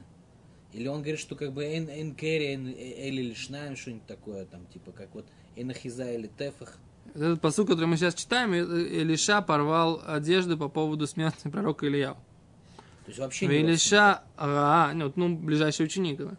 Или 0.72 0.88
он 0.88 1.02
говорит, 1.02 1.20
что 1.20 1.37
как 1.37 1.52
бы 1.52 1.64
эн, 1.64 1.90
эн 1.90 2.14
керри, 2.14 2.54
эн, 2.54 2.68
или 2.68 3.22
лишнаем, 3.22 3.76
что-нибудь 3.76 4.06
такое, 4.06 4.46
там, 4.46 4.66
типа, 4.66 4.92
как 4.92 5.14
вот 5.14 5.26
энахиза 5.56 6.11
или 6.11 6.26
тефах. 6.26 6.78
Этот 7.14 7.42
посуд, 7.42 7.68
который 7.68 7.87
мы 7.87 7.99
сейчас 7.99 8.14
читаем, 8.14 8.54
э, 8.54 8.62
Илиша 9.02 9.42
порвал 9.42 10.02
одежды 10.06 10.56
по 10.56 10.68
поводу 10.68 11.06
смерти 11.06 11.49
пророка 11.49 11.87
Илья. 11.87 12.14
То 12.14 13.08
есть 13.08 13.18
вообще 13.18 13.46
не 13.46 13.56
Илиша, 13.56 14.22
а, 14.38 14.92
ну, 14.94 15.06
вот, 15.06 15.16
ну, 15.18 15.37
ближайший 15.37 15.84
ученик, 15.84 16.16
да. 16.18 16.37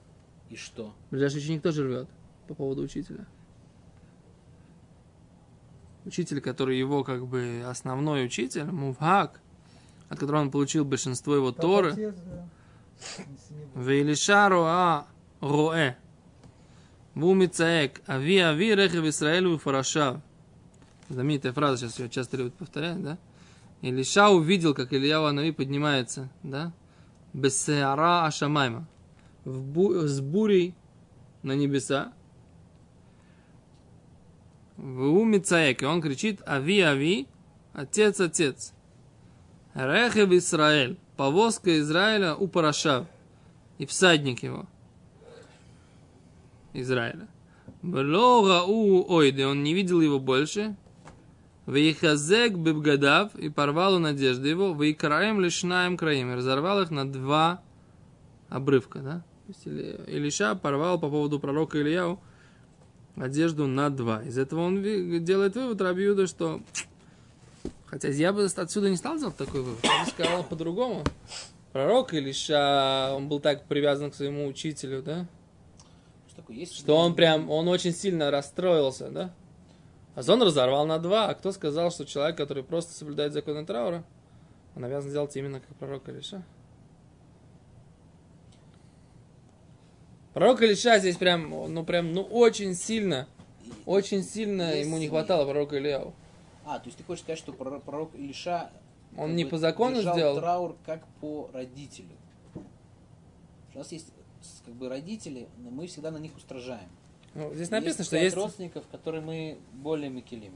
И 0.54 0.56
что? 0.56 0.94
Ближайший 1.10 1.38
ученик 1.38 1.64
тоже 1.64 1.84
рвет 1.84 2.08
по 2.48 2.54
поводу 2.54 2.84
учителя. 2.84 3.26
Учитель, 6.06 6.42
который 6.42 6.78
его 6.78 7.04
как 7.04 7.26
бы 7.26 7.64
основной 7.66 8.24
учитель, 8.24 8.66
Мувхак, 8.66 9.42
от 10.10 10.20
которого 10.20 10.42
он 10.42 10.52
получил 10.52 10.86
большинство 10.86 11.34
его 11.34 11.52
Торы. 11.52 12.14
Вейлишару 13.74 14.62
а 14.64 15.08
роэ. 15.42 15.96
Вумицаек. 17.16 18.04
Ави 18.06 18.38
ави 18.38 18.76
рехев 18.76 19.06
Исраэлю 19.06 19.58
фарашав. 19.58 20.22
Знаменитая 21.10 21.52
фраза, 21.52 21.78
сейчас 21.78 21.98
ее 21.98 22.10
часто 22.10 22.38
любят 22.38 22.54
повторять, 22.54 23.02
да? 23.02 23.18
Илиша 23.82 24.30
увидел, 24.30 24.76
как 24.76 24.94
Илья 24.94 25.20
Ванави 25.20 25.52
поднимается, 25.52 26.30
да? 26.44 26.74
Бесеара 27.34 28.28
Ашамайма. 28.28 28.88
Бу- 29.46 30.08
с 30.08 30.22
бурей 30.22 30.74
на 31.42 31.54
небеса. 31.54 32.14
В 34.78 35.04
уме 35.04 35.40
цаек, 35.40 35.84
и 35.84 35.86
он 35.86 36.02
кричит 36.02 36.42
Ави, 36.46 36.80
Ави, 36.80 37.28
Отец, 37.74 38.20
Отец. 38.20 38.74
Рехев 39.74 40.32
Израиль, 40.32 40.98
повозка 41.18 41.80
Израиля 41.80 42.36
у 42.36 42.48
Парашав, 42.48 43.08
и 43.78 43.86
всадник 43.86 44.44
его, 44.44 44.66
Израиля. 46.74 47.28
Вло 47.82 48.48
рау 48.48 49.06
ойде, 49.10 49.46
он 49.46 49.64
не 49.64 49.74
видел 49.74 50.00
его 50.00 50.20
больше. 50.20 50.76
Вейхазек 51.66 52.54
бибгадав, 52.54 53.36
и 53.36 53.50
порвал 53.50 53.96
он 53.96 54.06
одежды 54.06 54.50
его, 54.50 54.74
вейкраем 54.74 55.40
лишнаем 55.40 55.98
краим, 55.98 56.32
и 56.32 56.36
разорвал 56.36 56.82
их 56.82 56.92
на 56.92 57.10
два 57.12 57.62
обрывка, 58.50 59.00
да? 59.00 59.24
Есть 59.48 59.68
Илиша 59.68 60.56
порвал 60.56 61.00
по 61.00 61.10
поводу 61.10 61.40
пророка 61.40 61.82
Ильяу 61.82 62.20
одежду 63.16 63.68
на 63.68 63.90
два. 63.90 64.24
Из 64.24 64.38
этого 64.38 64.62
он 64.62 64.82
делает 65.24 65.56
вывод 65.56 65.82
Рабиуда, 65.82 66.28
что 66.28 66.62
Хотя 67.94 68.08
я 68.08 68.34
бы 68.34 68.46
отсюда 68.46 68.90
не 68.90 68.96
стал 68.96 69.20
делать 69.20 69.38
такой 69.38 69.62
вывод. 69.62 69.84
Я 69.84 70.04
бы 70.04 70.10
сказал 70.10 70.44
по-другому. 70.44 71.04
Пророк 71.74 72.16
Илиша, 72.16 73.14
он 73.16 73.30
был 73.30 73.40
так 73.40 73.66
привязан 73.66 74.10
к 74.10 74.16
своему 74.16 74.48
учителю, 74.48 75.04
да? 75.04 75.28
Что 76.28 76.38
такое? 76.38 76.56
Есть 76.56 76.76
Что 76.76 76.98
он 76.98 77.14
прям, 77.14 77.52
он 77.52 77.68
очень 77.68 77.94
сильно 77.94 78.32
расстроился, 78.32 79.12
да? 79.12 79.32
А 80.16 80.22
он 80.28 80.42
разорвал 80.42 80.88
на 80.88 80.98
два. 80.98 81.28
А 81.28 81.36
кто 81.36 81.52
сказал, 81.52 81.92
что 81.92 82.04
человек, 82.06 82.36
который 82.36 82.64
просто 82.64 82.94
соблюдает 82.94 83.32
законы 83.32 83.64
траура, 83.64 84.04
он 84.76 84.84
обязан 84.84 85.12
делать 85.12 85.36
именно 85.36 85.60
как 85.60 85.76
пророк 85.78 86.10
Илиша? 86.10 86.44
Пророк 90.34 90.62
Илиша 90.62 91.00
здесь 91.00 91.18
прям, 91.18 91.50
ну 91.50 91.84
прям, 91.84 92.12
ну 92.12 92.24
очень 92.24 92.74
сильно, 92.74 93.28
очень 93.86 94.24
сильно 94.24 94.76
ему 94.76 94.98
не 94.98 95.08
хватало 95.08 95.46
пророка 95.46 95.78
Ильяу. 95.78 96.14
А, 96.66 96.80
то 96.80 96.88
есть 96.88 96.98
ты 96.98 97.04
хочешь 97.04 97.24
сказать, 97.24 97.40
что 97.40 97.52
прор- 97.52 97.82
пророк 97.82 98.16
Илиша 98.16 98.72
Он 99.18 99.36
не 99.36 99.46
по 99.46 99.58
закону 99.58 100.02
сделал. 100.02 100.38
траур 100.38 100.76
как 100.86 101.06
по 101.22 101.50
родителю. 101.54 102.16
У 103.76 103.78
нас 103.78 103.92
есть 103.92 104.08
как 104.66 104.74
бы 104.74 104.90
родители, 104.90 105.48
но 105.58 105.70
мы 105.70 105.88
всегда 105.88 106.10
на 106.12 106.18
них 106.18 106.36
устражаем. 106.36 106.90
Ну, 107.34 107.54
здесь 107.54 107.70
написано, 107.72 108.02
есть 108.02 108.08
что 108.08 108.18
есть... 108.18 108.36
родственников, 108.36 108.86
которые 108.92 109.22
мы 109.22 109.58
более 109.74 110.10
мекелим. 110.10 110.54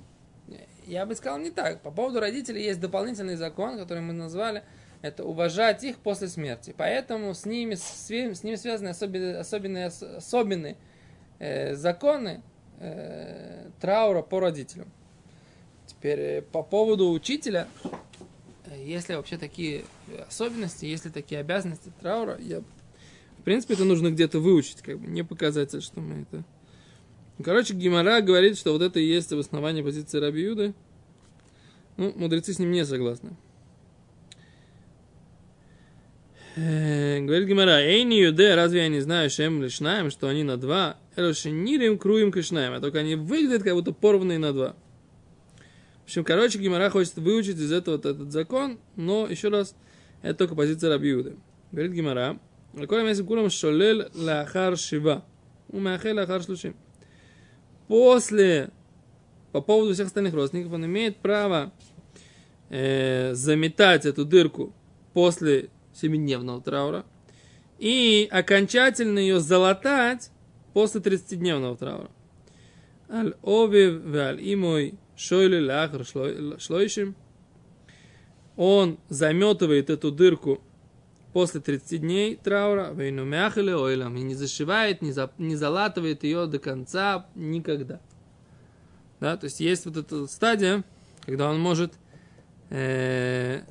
Я 0.86 1.06
бы 1.06 1.16
сказал 1.16 1.40
не 1.40 1.50
так. 1.52 1.82
По 1.82 1.92
поводу 1.92 2.20
родителей 2.20 2.64
есть 2.64 2.80
дополнительный 2.80 3.36
закон, 3.36 3.78
который 3.78 4.02
мы 4.02 4.14
назвали. 4.14 4.64
Это 5.02 5.24
уважать 5.24 5.84
их 5.84 5.98
после 5.98 6.28
смерти. 6.28 6.74
Поэтому 6.76 7.34
с 7.34 7.46
ними, 7.46 7.74
све- 7.74 8.34
с 8.34 8.44
ними 8.44 8.56
связаны 8.56 8.90
особенные, 8.90 9.38
особенные, 9.38 9.86
особенные 9.88 10.78
э, 11.40 11.76
законы 11.76 12.42
э, 12.80 13.70
траура 13.80 14.22
по 14.22 14.40
родителям. 14.40 14.92
Теперь 15.86 16.20
э, 16.20 16.42
по 16.42 16.64
поводу 16.64 17.12
учителя, 17.12 17.68
э, 18.66 18.84
если 18.84 19.16
вообще 19.16 19.38
такие 19.38 19.86
особенности, 20.28 20.86
если 20.86 21.10
такие 21.10 21.40
обязанности 21.42 21.92
траура, 22.02 22.38
я, 22.40 22.62
в 22.62 23.44
принципе, 23.44 23.76
это 23.76 23.86
нужно 23.86 24.10
где-то 24.10 24.40
выучить, 24.40 24.82
как 24.82 25.00
бы 25.00 25.08
не 25.08 25.24
показатель, 25.24 25.82
что 25.82 26.02
мы 26.02 26.24
это 26.24 26.44
Короче, 27.44 27.76
Гимара 27.76 28.22
говорит, 28.22 28.58
что 28.58 28.74
вот 28.74 28.82
это 28.82 29.00
и 29.00 29.06
есть 29.06 29.32
обоснование 29.32 29.84
позиции 29.84 30.18
Раби 30.18 30.42
Юды. 30.42 30.74
Ну, 31.96 32.12
мудрецы 32.16 32.52
с 32.52 32.60
ним 32.60 32.72
не 32.72 32.84
согласны. 32.84 33.32
Э, 36.40 36.47
Говорит 36.58 37.48
Гимара, 37.48 37.82
эй, 37.82 38.04
не 38.04 38.20
юде, 38.20 38.56
разве 38.56 38.82
я 38.82 38.88
не 38.88 39.00
знаю, 39.00 39.30
шем 39.30 39.62
лишнаем, 39.62 40.10
что 40.10 40.28
они 40.28 40.42
на 40.42 40.58
два, 40.58 40.98
эрошенирим 41.16 42.00
круим 42.00 42.32
кишнаем, 42.32 42.74
а 42.74 42.80
только 42.80 42.98
они 42.98 43.14
выглядят 43.14 43.62
как 43.62 43.76
будто 43.76 43.92
порванные 43.92 44.40
на 44.40 44.54
два. 44.54 44.76
В 46.02 46.06
общем, 46.06 46.24
короче, 46.24 46.58
Гимара 46.58 46.90
хочет 46.90 47.16
выучить 47.18 47.60
из 47.60 47.72
этого 47.72 47.98
вот 47.98 48.08
этот 48.08 48.32
закон, 48.32 48.80
но, 48.96 49.28
еще 49.28 49.50
раз, 49.50 49.76
это 50.24 50.36
только 50.40 50.56
позиция 50.56 50.90
Раби 50.90 51.10
Юды. 51.10 51.36
Говорит 51.72 51.92
Гимара, 51.92 52.40
«Лаколем 52.74 53.06
если 53.06 53.22
кулам 53.22 53.52
шолел 53.52 54.08
лахар 54.16 54.78
шива, 54.78 55.24
умахел 55.68 56.16
лахар 56.16 56.42
шлушим». 56.42 56.76
После, 57.88 58.72
по 59.52 59.62
поводу 59.62 59.94
всех 59.94 60.08
остальных 60.08 60.34
родственников, 60.34 60.74
он 60.74 60.86
имеет 60.86 61.18
право 61.18 61.72
э, 62.70 63.36
заметать 63.36 64.08
эту 64.08 64.26
дырку 64.26 64.74
после 65.14 65.70
семидневного 66.00 66.62
траура 66.62 67.06
и 67.80 68.28
окончательно 68.32 69.20
ее 69.20 69.40
залатать 69.40 70.32
после 70.74 71.02
30-дневного 71.02 71.78
траура. 71.78 72.10
Аль 73.10 73.36
овив 73.42 74.04
валь 74.04 74.40
имой 74.42 74.96
шойли 75.16 75.60
шлой- 76.04 76.60
шлойшим. 76.60 77.16
Он 78.56 78.98
заметывает 79.10 79.90
эту 79.90 80.12
дырку 80.12 80.62
после 81.34 81.62
30 81.62 82.02
дней 82.02 82.36
траура, 82.36 82.92
вейну 82.94 83.24
мяхали 83.24 83.72
ойлам, 83.72 84.16
и 84.18 84.22
не 84.22 84.34
зашивает, 84.34 85.02
не, 85.02 85.12
за, 85.12 85.32
не 85.38 85.56
залатывает 85.56 86.24
ее 86.24 86.48
до 86.48 86.58
конца 86.58 87.28
никогда. 87.36 88.02
Да, 89.20 89.38
то 89.38 89.46
есть 89.46 89.60
есть 89.60 89.86
вот 89.86 89.98
эта 89.98 90.28
стадия, 90.28 90.84
когда 91.26 91.50
он 91.50 91.60
может 91.60 91.94
э, 92.70 93.62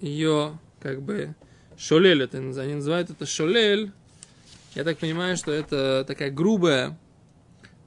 ее 0.00 0.58
как 0.80 1.02
бы 1.02 1.34
шолель, 1.80 2.22
это 2.22 2.38
они 2.38 2.74
называют 2.74 3.10
это 3.10 3.24
шолель. 3.26 3.90
Я 4.74 4.84
так 4.84 4.98
понимаю, 4.98 5.36
что 5.36 5.50
это 5.50 6.04
такая 6.06 6.30
грубая 6.30 6.96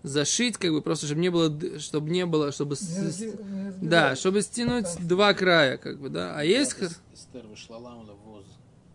зашить, 0.02 0.58
как 0.58 0.72
бы 0.72 0.82
просто, 0.82 1.06
чтобы 1.06 1.22
не 1.22 1.30
было, 1.30 1.80
чтобы 1.80 2.10
не 2.10 2.26
было, 2.26 2.52
чтобы, 2.52 2.76
с- 2.76 2.98
Не 2.98 3.08
разде- 3.08 3.80
не 3.82 3.88
да, 3.88 4.16
чтобы 4.16 4.42
стянуть 4.42 4.88
два 5.08 5.34
края, 5.34 5.78
как 5.78 6.00
бы, 6.00 6.10
да. 6.10 6.38
А 6.38 6.44
есть, 6.44 6.74
Эстер 6.74 7.46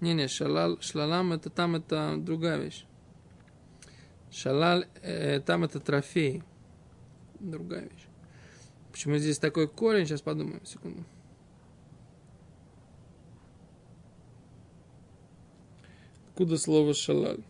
не-не, 0.00 0.28
шалал, 0.28 0.78
шлалам 0.80 1.32
это 1.32 1.48
там 1.48 1.76
это 1.76 2.14
другая 2.18 2.58
вещь. 2.58 2.84
Шалал, 4.30 4.84
э, 5.02 5.40
там 5.40 5.64
это 5.64 5.80
трофей. 5.80 6.42
Другая 7.40 7.82
вещь. 7.84 8.06
Почему 8.92 9.16
здесь 9.18 9.38
такой 9.38 9.66
корень? 9.68 10.06
Сейчас 10.06 10.20
подумаем, 10.20 10.64
секунду. 10.66 11.04
Откуда 16.38 16.57
слово 16.57 16.94
шалаль? 16.94 17.40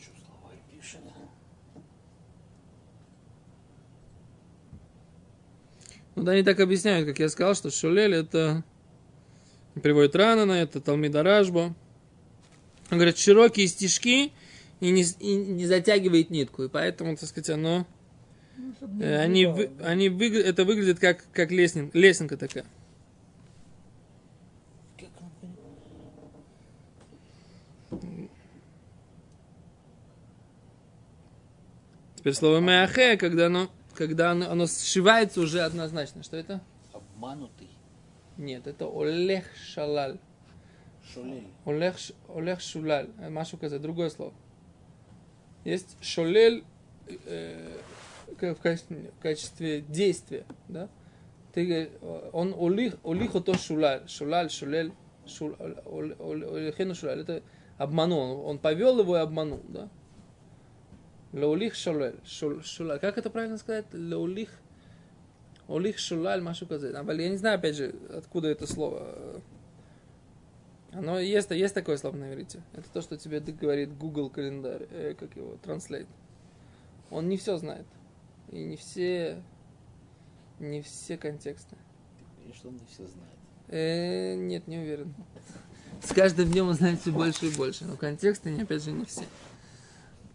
Что 0.00 0.12
слова 0.24 0.52
пишет? 0.70 1.00
Ну 6.14 6.22
да, 6.22 6.30
они 6.30 6.44
так 6.44 6.60
объясняют, 6.60 7.08
как 7.08 7.18
я 7.18 7.28
сказал, 7.28 7.56
что 7.56 7.72
шулель 7.72 8.14
это... 8.14 8.62
Приводит 9.82 10.14
рано 10.14 10.46
на 10.46 10.62
это, 10.62 10.80
Талмида 10.80 11.24
Ражба. 11.24 11.74
Он 12.92 12.98
говорит, 12.98 13.18
широкие 13.18 13.66
стежки 13.66 14.30
и 14.78 14.90
не, 14.92 15.02
и 15.18 15.34
не 15.34 15.66
затягивает 15.66 16.30
нитку. 16.30 16.62
И 16.62 16.68
поэтому, 16.68 17.16
так 17.16 17.28
сказать, 17.28 17.50
оно... 17.50 17.88
Ну, 18.56 19.02
э, 19.02 19.16
Они, 19.18 19.46
вы- 19.46 19.72
они 19.82 20.10
выгля- 20.10 20.44
это 20.44 20.64
выглядит 20.64 21.00
как, 21.00 21.24
как 21.32 21.50
лесен- 21.50 21.90
лесенка 21.92 22.36
такая. 22.36 22.66
Как 24.96 25.08
он 25.20 25.30
понял? 25.40 25.58
Теперь 32.22 32.34
слово 32.34 32.60
мяхе, 32.60 33.16
когда 33.16 33.46
оно, 33.46 33.68
когда 33.96 34.30
оно, 34.30 34.48
оно 34.48 34.68
сшивается 34.68 35.40
уже 35.40 35.60
однозначно. 35.62 36.22
Что 36.22 36.36
это? 36.36 36.60
Обманутый. 36.92 37.68
Нет, 38.36 38.68
это 38.68 38.88
олех 38.88 39.44
шалаль. 39.56 40.20
Шолель. 41.12 41.48
Олег, 41.66 41.98
ш- 41.98 42.14
олег 42.32 42.60
шулаль. 42.60 43.08
Э, 43.18 43.28
Машу 43.28 43.56
казать, 43.56 43.82
другое 43.82 44.08
слово. 44.08 44.32
Есть 45.64 45.96
шолель 46.00 46.62
э, 47.26 47.76
в 48.40 48.54
качестве, 48.54 49.10
в 49.18 49.20
качестве 49.20 49.80
действия, 49.80 50.46
да? 50.68 50.88
Ты, 51.52 51.88
э, 52.00 52.30
он 52.32 52.54
олих, 52.56 52.98
олих 53.02 53.32
то 53.32 53.54
шулаль, 53.58 54.08
шулаль, 54.08 54.48
шулель, 54.48 54.92
шул, 55.26 55.56
олихену 55.58 56.94
шулаль. 56.94 57.22
Это 57.22 57.42
обманул, 57.78 58.46
он 58.46 58.60
повел 58.60 59.00
его 59.00 59.16
и 59.16 59.20
обманул, 59.20 59.60
да? 59.68 59.88
Лаулих 61.32 61.74
шолель. 61.74 62.16
Шул- 62.24 62.60
шула- 62.62 62.98
Как 62.98 63.18
это 63.18 63.30
правильно 63.30 63.58
сказать? 63.58 63.86
Лаулих. 63.92 64.50
Олих 65.68 65.98
шулаль 65.98 66.42
машу 66.42 66.66
казет. 66.66 66.94
А, 66.94 67.12
Я 67.12 67.28
не 67.30 67.36
знаю, 67.36 67.56
опять 67.58 67.76
же, 67.76 67.94
откуда 68.14 68.48
это 68.48 68.66
слово. 68.66 69.40
Оно 70.92 71.18
есть, 71.18 71.50
есть 71.50 71.74
такое 71.74 71.96
слово 71.96 72.16
на 72.16 72.32
иврите. 72.32 72.60
Это 72.74 72.86
то, 72.92 73.00
что 73.00 73.16
тебе 73.16 73.40
говорит 73.40 73.96
Google 73.96 74.28
календарь, 74.28 74.86
э, 74.90 75.14
как 75.18 75.34
его, 75.36 75.56
Translate. 75.64 76.06
Он 77.10 77.28
не 77.28 77.38
все 77.38 77.56
знает. 77.56 77.86
И 78.50 78.62
не 78.62 78.76
все, 78.76 79.42
не 80.60 80.82
все 80.82 81.16
контексты. 81.16 81.76
И 82.46 82.52
что 82.52 82.68
он 82.68 82.74
не 82.74 82.86
все 82.86 83.06
знает. 83.06 83.38
Э, 83.68 84.34
нет, 84.34 84.66
не 84.68 84.78
уверен. 84.78 85.14
С 86.02 86.12
каждым 86.12 86.50
днем 86.50 86.68
он 86.68 86.74
знает 86.74 87.00
все 87.00 87.12
больше 87.12 87.46
и 87.46 87.56
больше. 87.56 87.86
Но 87.86 87.96
контексты, 87.96 88.54
опять 88.60 88.82
же, 88.84 88.92
не 88.92 89.06
все. 89.06 89.22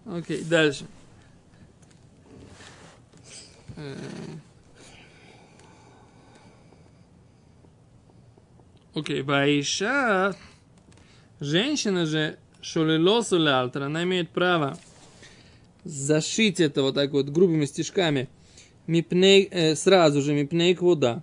Окей, 0.09 0.43
дальше. 0.43 0.85
Э, 3.75 3.95
Окей, 8.95 9.21
Ваиша, 9.21 10.35
женщина 11.39 12.05
же, 12.05 12.39
шолилосу 12.61 13.37
лялтер, 13.37 13.83
она 13.83 14.03
имеет 14.03 14.29
право 14.29 14.77
зашить 15.83 16.59
это 16.59 16.81
вот 16.81 16.95
так 16.95 17.11
вот 17.11 17.29
грубыми 17.29 17.65
стежками 17.65 18.27
мипней, 18.87 19.47
э, 19.51 19.75
сразу 19.75 20.21
же 20.21 20.33
мипней 20.33 20.75
вода 20.75 21.21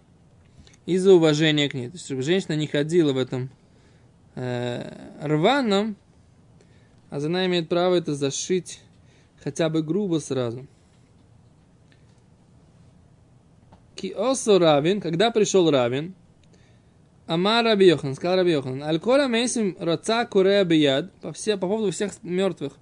из-за 0.87 1.15
уважения 1.15 1.69
к 1.69 1.75
ней. 1.75 1.89
То 1.89 1.95
есть, 1.95 2.05
чтобы 2.05 2.23
женщина 2.23 2.55
не 2.55 2.67
ходила 2.67 3.13
в 3.13 3.19
этом 3.19 3.51
э, 4.37 4.93
рваном, 5.21 5.97
а 7.15 7.19
она 7.19 7.47
имеет 7.47 7.69
право 7.69 7.95
это 7.95 8.17
зашить 8.17 8.81
хотя 9.41 9.69
бы 9.69 9.85
грубо 9.85 10.19
сразу. 10.19 10.67
Киосо 13.95 14.59
Равин, 14.59 15.01
когда 15.01 15.31
пришел 15.31 15.71
Равин, 15.71 16.15
Амар 17.29 17.65
Раби 17.65 17.87
Йохан, 17.87 18.17
сказал 18.17 18.39
Раби 18.39 18.51
Йохан, 18.51 18.83
Аль-Кола 18.83 19.29
Мейсим 19.29 19.77
Раца 19.79 20.27
Курея 20.27 20.65
Бияд, 20.65 21.13
по, 21.21 21.33
все, 21.33 21.57
по 21.57 21.69
поводу 21.69 21.93
всех 21.93 22.21
мертвых, 22.25 22.73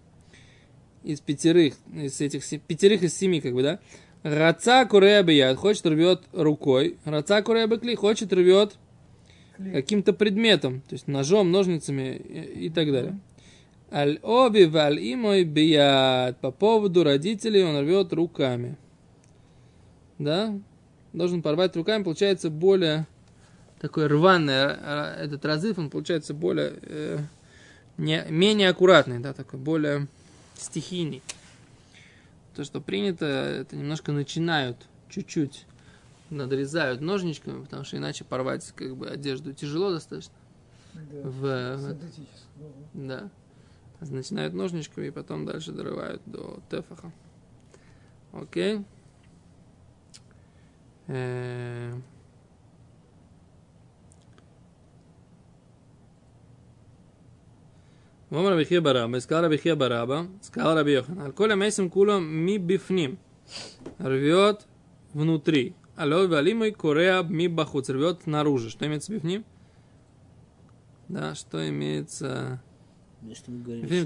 из 1.05 1.21
пятерых, 1.21 1.75
из 1.93 2.19
этих 2.23 2.43
пятерых 2.63 3.03
из 3.03 3.15
семи, 3.15 3.43
как 3.43 3.53
бы, 3.53 3.63
да, 3.63 3.81
Раца 4.23 4.87
Курея 4.87 5.23
Бияд, 5.23 5.59
хочет 5.59 5.85
рвет 5.85 6.23
рукой, 6.33 6.97
Раца 7.05 7.43
Курея 7.43 7.67
Бекли, 7.67 7.95
хочет 7.97 8.33
рвет 8.33 8.79
каким-то 9.59 10.15
предметом, 10.15 10.81
то 10.89 10.95
есть 10.95 11.07
ножом, 11.07 11.51
ножницами 11.51 12.17
и, 12.17 12.67
и 12.67 12.71
так 12.71 12.91
далее. 12.91 13.21
Аль 13.93 14.19
оби 14.23 14.65
валь 14.65 14.99
имой 14.99 15.45
бияд. 15.45 16.39
По 16.41 16.51
поводу 16.51 17.05
родителей 17.05 17.63
он 17.63 17.79
рвет 17.81 18.13
руками. 18.13 18.79
Да? 20.19 20.59
Должен 21.13 21.43
порвать 21.43 21.77
руками, 21.77 22.03
получается 22.03 22.49
более 22.49 23.07
такой 23.83 24.07
рваный 24.07 24.55
э, 24.55 24.79
э, 24.81 25.25
этот 25.25 25.45
разрыв, 25.45 25.77
он 25.77 25.91
получается 25.91 26.33
более 26.33 26.79
э, 26.83 27.19
не, 27.99 28.25
менее 28.31 28.69
аккуратный, 28.69 29.19
да, 29.19 29.33
такой 29.33 29.59
более 29.59 30.07
стихийный. 30.55 31.21
То, 32.55 32.63
что 32.63 32.81
принято, 32.81 33.27
это 33.27 33.75
немножко 33.75 34.13
начинают 34.13 34.77
чуть-чуть 35.11 35.67
надрезают 36.31 37.01
ножничками, 37.01 37.65
потому 37.65 37.85
что 37.85 37.97
иначе 37.97 38.25
порвать 38.25 38.73
как 38.75 38.97
бы 38.97 39.09
одежду 39.09 39.53
тяжело 39.53 39.91
достаточно. 39.91 40.33
Да. 40.95 41.29
В, 41.29 41.77
в- 41.77 41.97
да. 42.95 43.31
Начинают 44.11 44.55
ножничками 44.55 45.07
и 45.07 45.11
потом 45.11 45.47
дальше 45.47 45.73
дорывают 45.73 46.23
до 46.27 46.61
тефаха. 46.71 47.13
Окей. 48.33 48.85
Э, 51.09 51.93
Вомар 58.31 58.53
Рабихия 58.55 58.81
Бараба, 58.81 59.19
сказал 59.19 59.45
Рабихия 59.45 59.77
Бараба, 59.77 60.27
сказал 60.41 60.75
Раби 60.75 60.93
Йохан, 60.93 61.21
Аль-Коля 61.21 61.55
Мейсим 61.55 61.91
Куло 61.91 62.19
ми 62.19 62.57
бифним, 62.57 63.19
рвет 63.99 64.67
внутри. 65.13 65.75
Алло, 65.97 66.27
валимой 66.27 66.73
корея 66.73 67.23
ми 67.23 67.47
бахуц, 67.49 67.91
рвет 67.91 68.27
наружу. 68.27 68.71
Что 68.71 68.87
имеется 68.87 69.13
бифним? 69.13 69.45
Да, 71.09 71.35
что 71.35 71.69
имеется... 71.69 72.63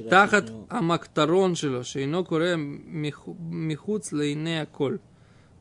Тахат 0.09 0.53
Амактарон 0.69 1.55
Шейно 1.57 2.25
Куре 2.25 2.57
Михуц 2.57 4.13
Лейнея 4.13 4.67
Коль. 4.67 5.01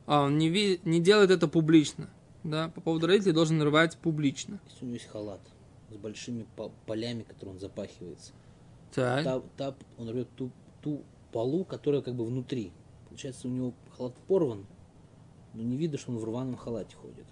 А 0.06 0.22
он 0.22 0.38
не, 0.38 0.78
не 0.84 1.00
делает 1.00 1.30
это 1.30 1.48
публично. 1.48 2.08
Да? 2.44 2.68
По 2.68 2.80
поводу 2.80 3.06
родителей 3.06 3.32
должен 3.32 3.60
рвать 3.62 3.98
публично. 3.98 4.60
Если 4.66 4.84
у 4.84 4.86
него 4.86 4.94
есть 4.94 5.08
халат 5.08 5.40
с 5.90 5.96
большими 5.96 6.46
полями, 6.86 7.22
которые 7.22 7.54
он 7.54 7.60
запахивается. 7.60 8.32
Так. 8.94 9.24
Та, 9.24 9.42
та, 9.56 9.74
он 9.98 10.08
рвет 10.10 10.28
ту, 10.36 10.50
ту 10.80 11.02
полу, 11.32 11.64
которая 11.64 12.02
как 12.02 12.14
бы 12.14 12.24
внутри. 12.24 12.72
Получается, 13.08 13.48
у 13.48 13.50
него 13.50 13.74
халат 13.96 14.14
порван, 14.28 14.66
но 15.54 15.62
не 15.62 15.76
видно, 15.76 15.98
что 15.98 16.12
он 16.12 16.18
в 16.18 16.24
рваном 16.24 16.56
халате 16.56 16.94
ходит. 16.96 17.26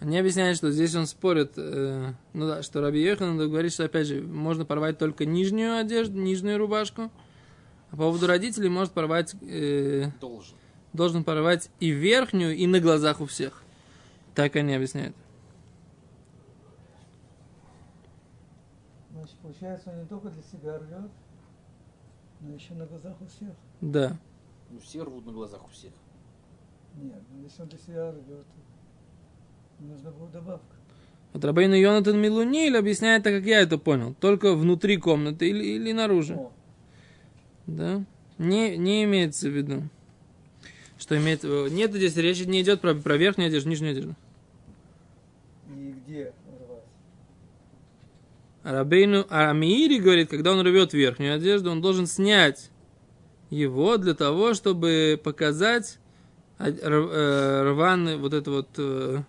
Они 0.00 0.16
объясняют, 0.16 0.56
что 0.56 0.70
здесь 0.70 0.94
он 0.94 1.06
спорит, 1.06 1.54
э, 1.56 2.12
ну 2.32 2.46
да, 2.46 2.62
что 2.62 2.80
Раби 2.80 3.02
Йохан 3.02 3.36
говорит, 3.36 3.72
что 3.72 3.84
опять 3.84 4.06
же 4.06 4.22
можно 4.22 4.64
порвать 4.64 4.96
только 4.96 5.24
нижнюю 5.26 5.76
одежду, 5.76 6.20
нижнюю 6.20 6.56
рубашку, 6.58 7.10
а 7.90 7.90
по 7.90 7.96
поводу 8.04 8.28
родителей 8.28 8.68
может 8.68 8.92
порвать, 8.92 9.34
э, 9.42 10.10
Должен. 10.20 10.56
должен 10.92 11.24
порвать 11.24 11.68
и 11.80 11.90
верхнюю, 11.90 12.56
и 12.56 12.66
на 12.68 12.78
глазах 12.78 13.20
у 13.20 13.26
всех. 13.26 13.64
Так 14.36 14.54
они 14.54 14.72
объясняют. 14.74 15.16
Значит, 19.10 19.36
получается, 19.38 19.90
он 19.90 19.98
не 20.02 20.06
только 20.06 20.28
для 20.28 20.42
себя 20.44 20.78
рвет, 20.78 21.10
но 22.40 22.54
еще 22.54 22.74
на 22.74 22.86
глазах 22.86 23.20
у 23.20 23.26
всех. 23.26 23.52
Да. 23.80 24.16
Ну, 24.70 24.78
все 24.78 25.02
рвут 25.02 25.26
на 25.26 25.32
глазах 25.32 25.64
у 25.66 25.70
всех. 25.70 25.92
Нет, 26.94 27.20
ну, 27.32 27.42
если 27.42 27.62
он 27.62 27.68
для 27.68 27.78
себя 27.78 28.12
рвет, 28.12 28.46
нужна 29.80 30.10
была 30.10 30.28
добавка. 30.28 30.64
Вот 31.32 31.44
Рабейна 31.44 31.74
Йонатан 31.74 32.18
Милуниль 32.20 32.76
объясняет 32.76 33.22
так, 33.22 33.34
как 33.34 33.44
я 33.44 33.60
это 33.60 33.78
понял. 33.78 34.14
Только 34.18 34.54
внутри 34.54 34.96
комнаты 34.96 35.48
или, 35.48 35.64
или 35.64 35.92
наружу. 35.92 36.34
О, 36.34 36.52
Да? 37.66 38.02
Не, 38.38 38.76
не 38.76 39.04
имеется 39.04 39.48
в 39.48 39.52
виду. 39.52 39.82
Что 40.98 41.16
имеет... 41.16 41.44
э, 41.44 41.68
Нет, 41.70 41.92
здесь 41.92 42.16
речь 42.16 42.44
не 42.46 42.62
идет 42.62 42.80
про, 42.80 42.94
про 42.94 43.16
верхнюю 43.16 43.48
одежду, 43.48 43.68
нижнюю 43.68 43.92
одежду. 43.92 44.14
и 45.68 45.94
где 46.06 46.32
Рабейну 48.64 49.26
Амиири 49.28 49.98
говорит, 49.98 50.28
когда 50.28 50.52
он 50.52 50.60
рвет 50.60 50.92
верхнюю 50.92 51.36
одежду, 51.36 51.70
он 51.70 51.80
должен 51.80 52.06
снять 52.06 52.70
его 53.50 53.96
для 53.96 54.14
того, 54.14 54.54
чтобы 54.54 55.20
показать 55.22 55.98
а- 56.58 56.68
э, 56.68 57.62
рваный 57.62 58.16
вот 58.16 58.34
это 58.34 58.50
вот 58.50 58.68
э, 58.76 59.22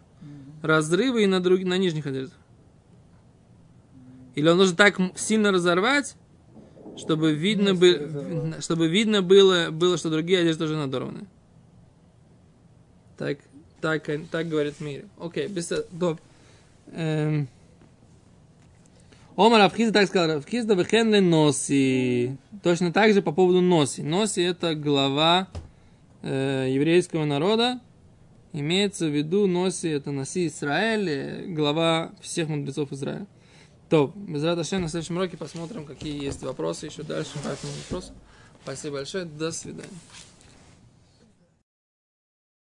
разрывы 0.62 1.24
и 1.24 1.28
на, 1.28 1.40
друг, 1.40 1.62
на 1.64 1.78
нижних 1.78 2.06
одеждах. 2.06 2.38
Или 4.36 4.48
он 4.48 4.58
должен 4.58 4.76
так 4.76 4.98
сильно 5.16 5.52
разорвать, 5.52 6.16
чтобы 6.98 7.34
видно, 7.34 7.76
бы, 7.76 8.56
чтобы 8.60 8.88
видно 8.88 9.22
было, 9.22 9.70
было, 9.72 9.98
что 9.98 10.10
другие 10.10 10.40
одежды 10.40 10.66
тоже 10.66 10.78
надорваны. 10.78 11.28
Так, 13.18 13.40
так, 13.82 14.08
э, 14.10 14.20
так 14.32 14.48
говорит 14.48 14.80
Мири. 14.80 15.06
Окей, 15.20 15.48
без... 15.48 15.72
Доб. 15.92 16.20
Эм. 16.94 17.48
Омар 19.36 19.62
Авхизда 19.62 20.02
так 20.02 20.10
сказал, 20.10 20.38
Авхизда 20.38 20.74
вехенле 20.74 21.22
носи. 21.22 22.38
Точно 22.62 22.92
так 22.92 23.14
же 23.14 23.22
по 23.22 23.32
поводу 23.32 23.62
носи. 23.62 24.04
Носи 24.04 24.42
это 24.42 24.76
глава 24.76 25.48
э, 26.22 26.68
еврейского 26.70 27.26
народа. 27.26 27.80
Имеется 28.52 29.06
в 29.06 29.16
виду 29.16 29.46
носи, 29.46 29.90
это 29.90 30.12
носи 30.12 30.48
Израиль, 30.48 31.54
глава 31.54 32.12
всех 32.20 32.48
мудрецов 32.50 32.92
Израиля. 32.92 33.28
То, 33.90 34.12
без 34.16 34.42
на 34.42 34.64
следующем 34.64 35.18
уроке 35.18 35.38
посмотрим, 35.38 35.86
какие 35.86 36.24
есть 36.24 36.42
вопросы 36.42 36.88
еще 36.88 37.04
дальше 37.04 37.34
по 37.44 37.48
этому 37.48 37.74
вопросу. 37.74 38.14
Спасибо 38.64 38.98
большое, 38.98 39.26
до 39.26 39.52
свидания. 39.52 39.90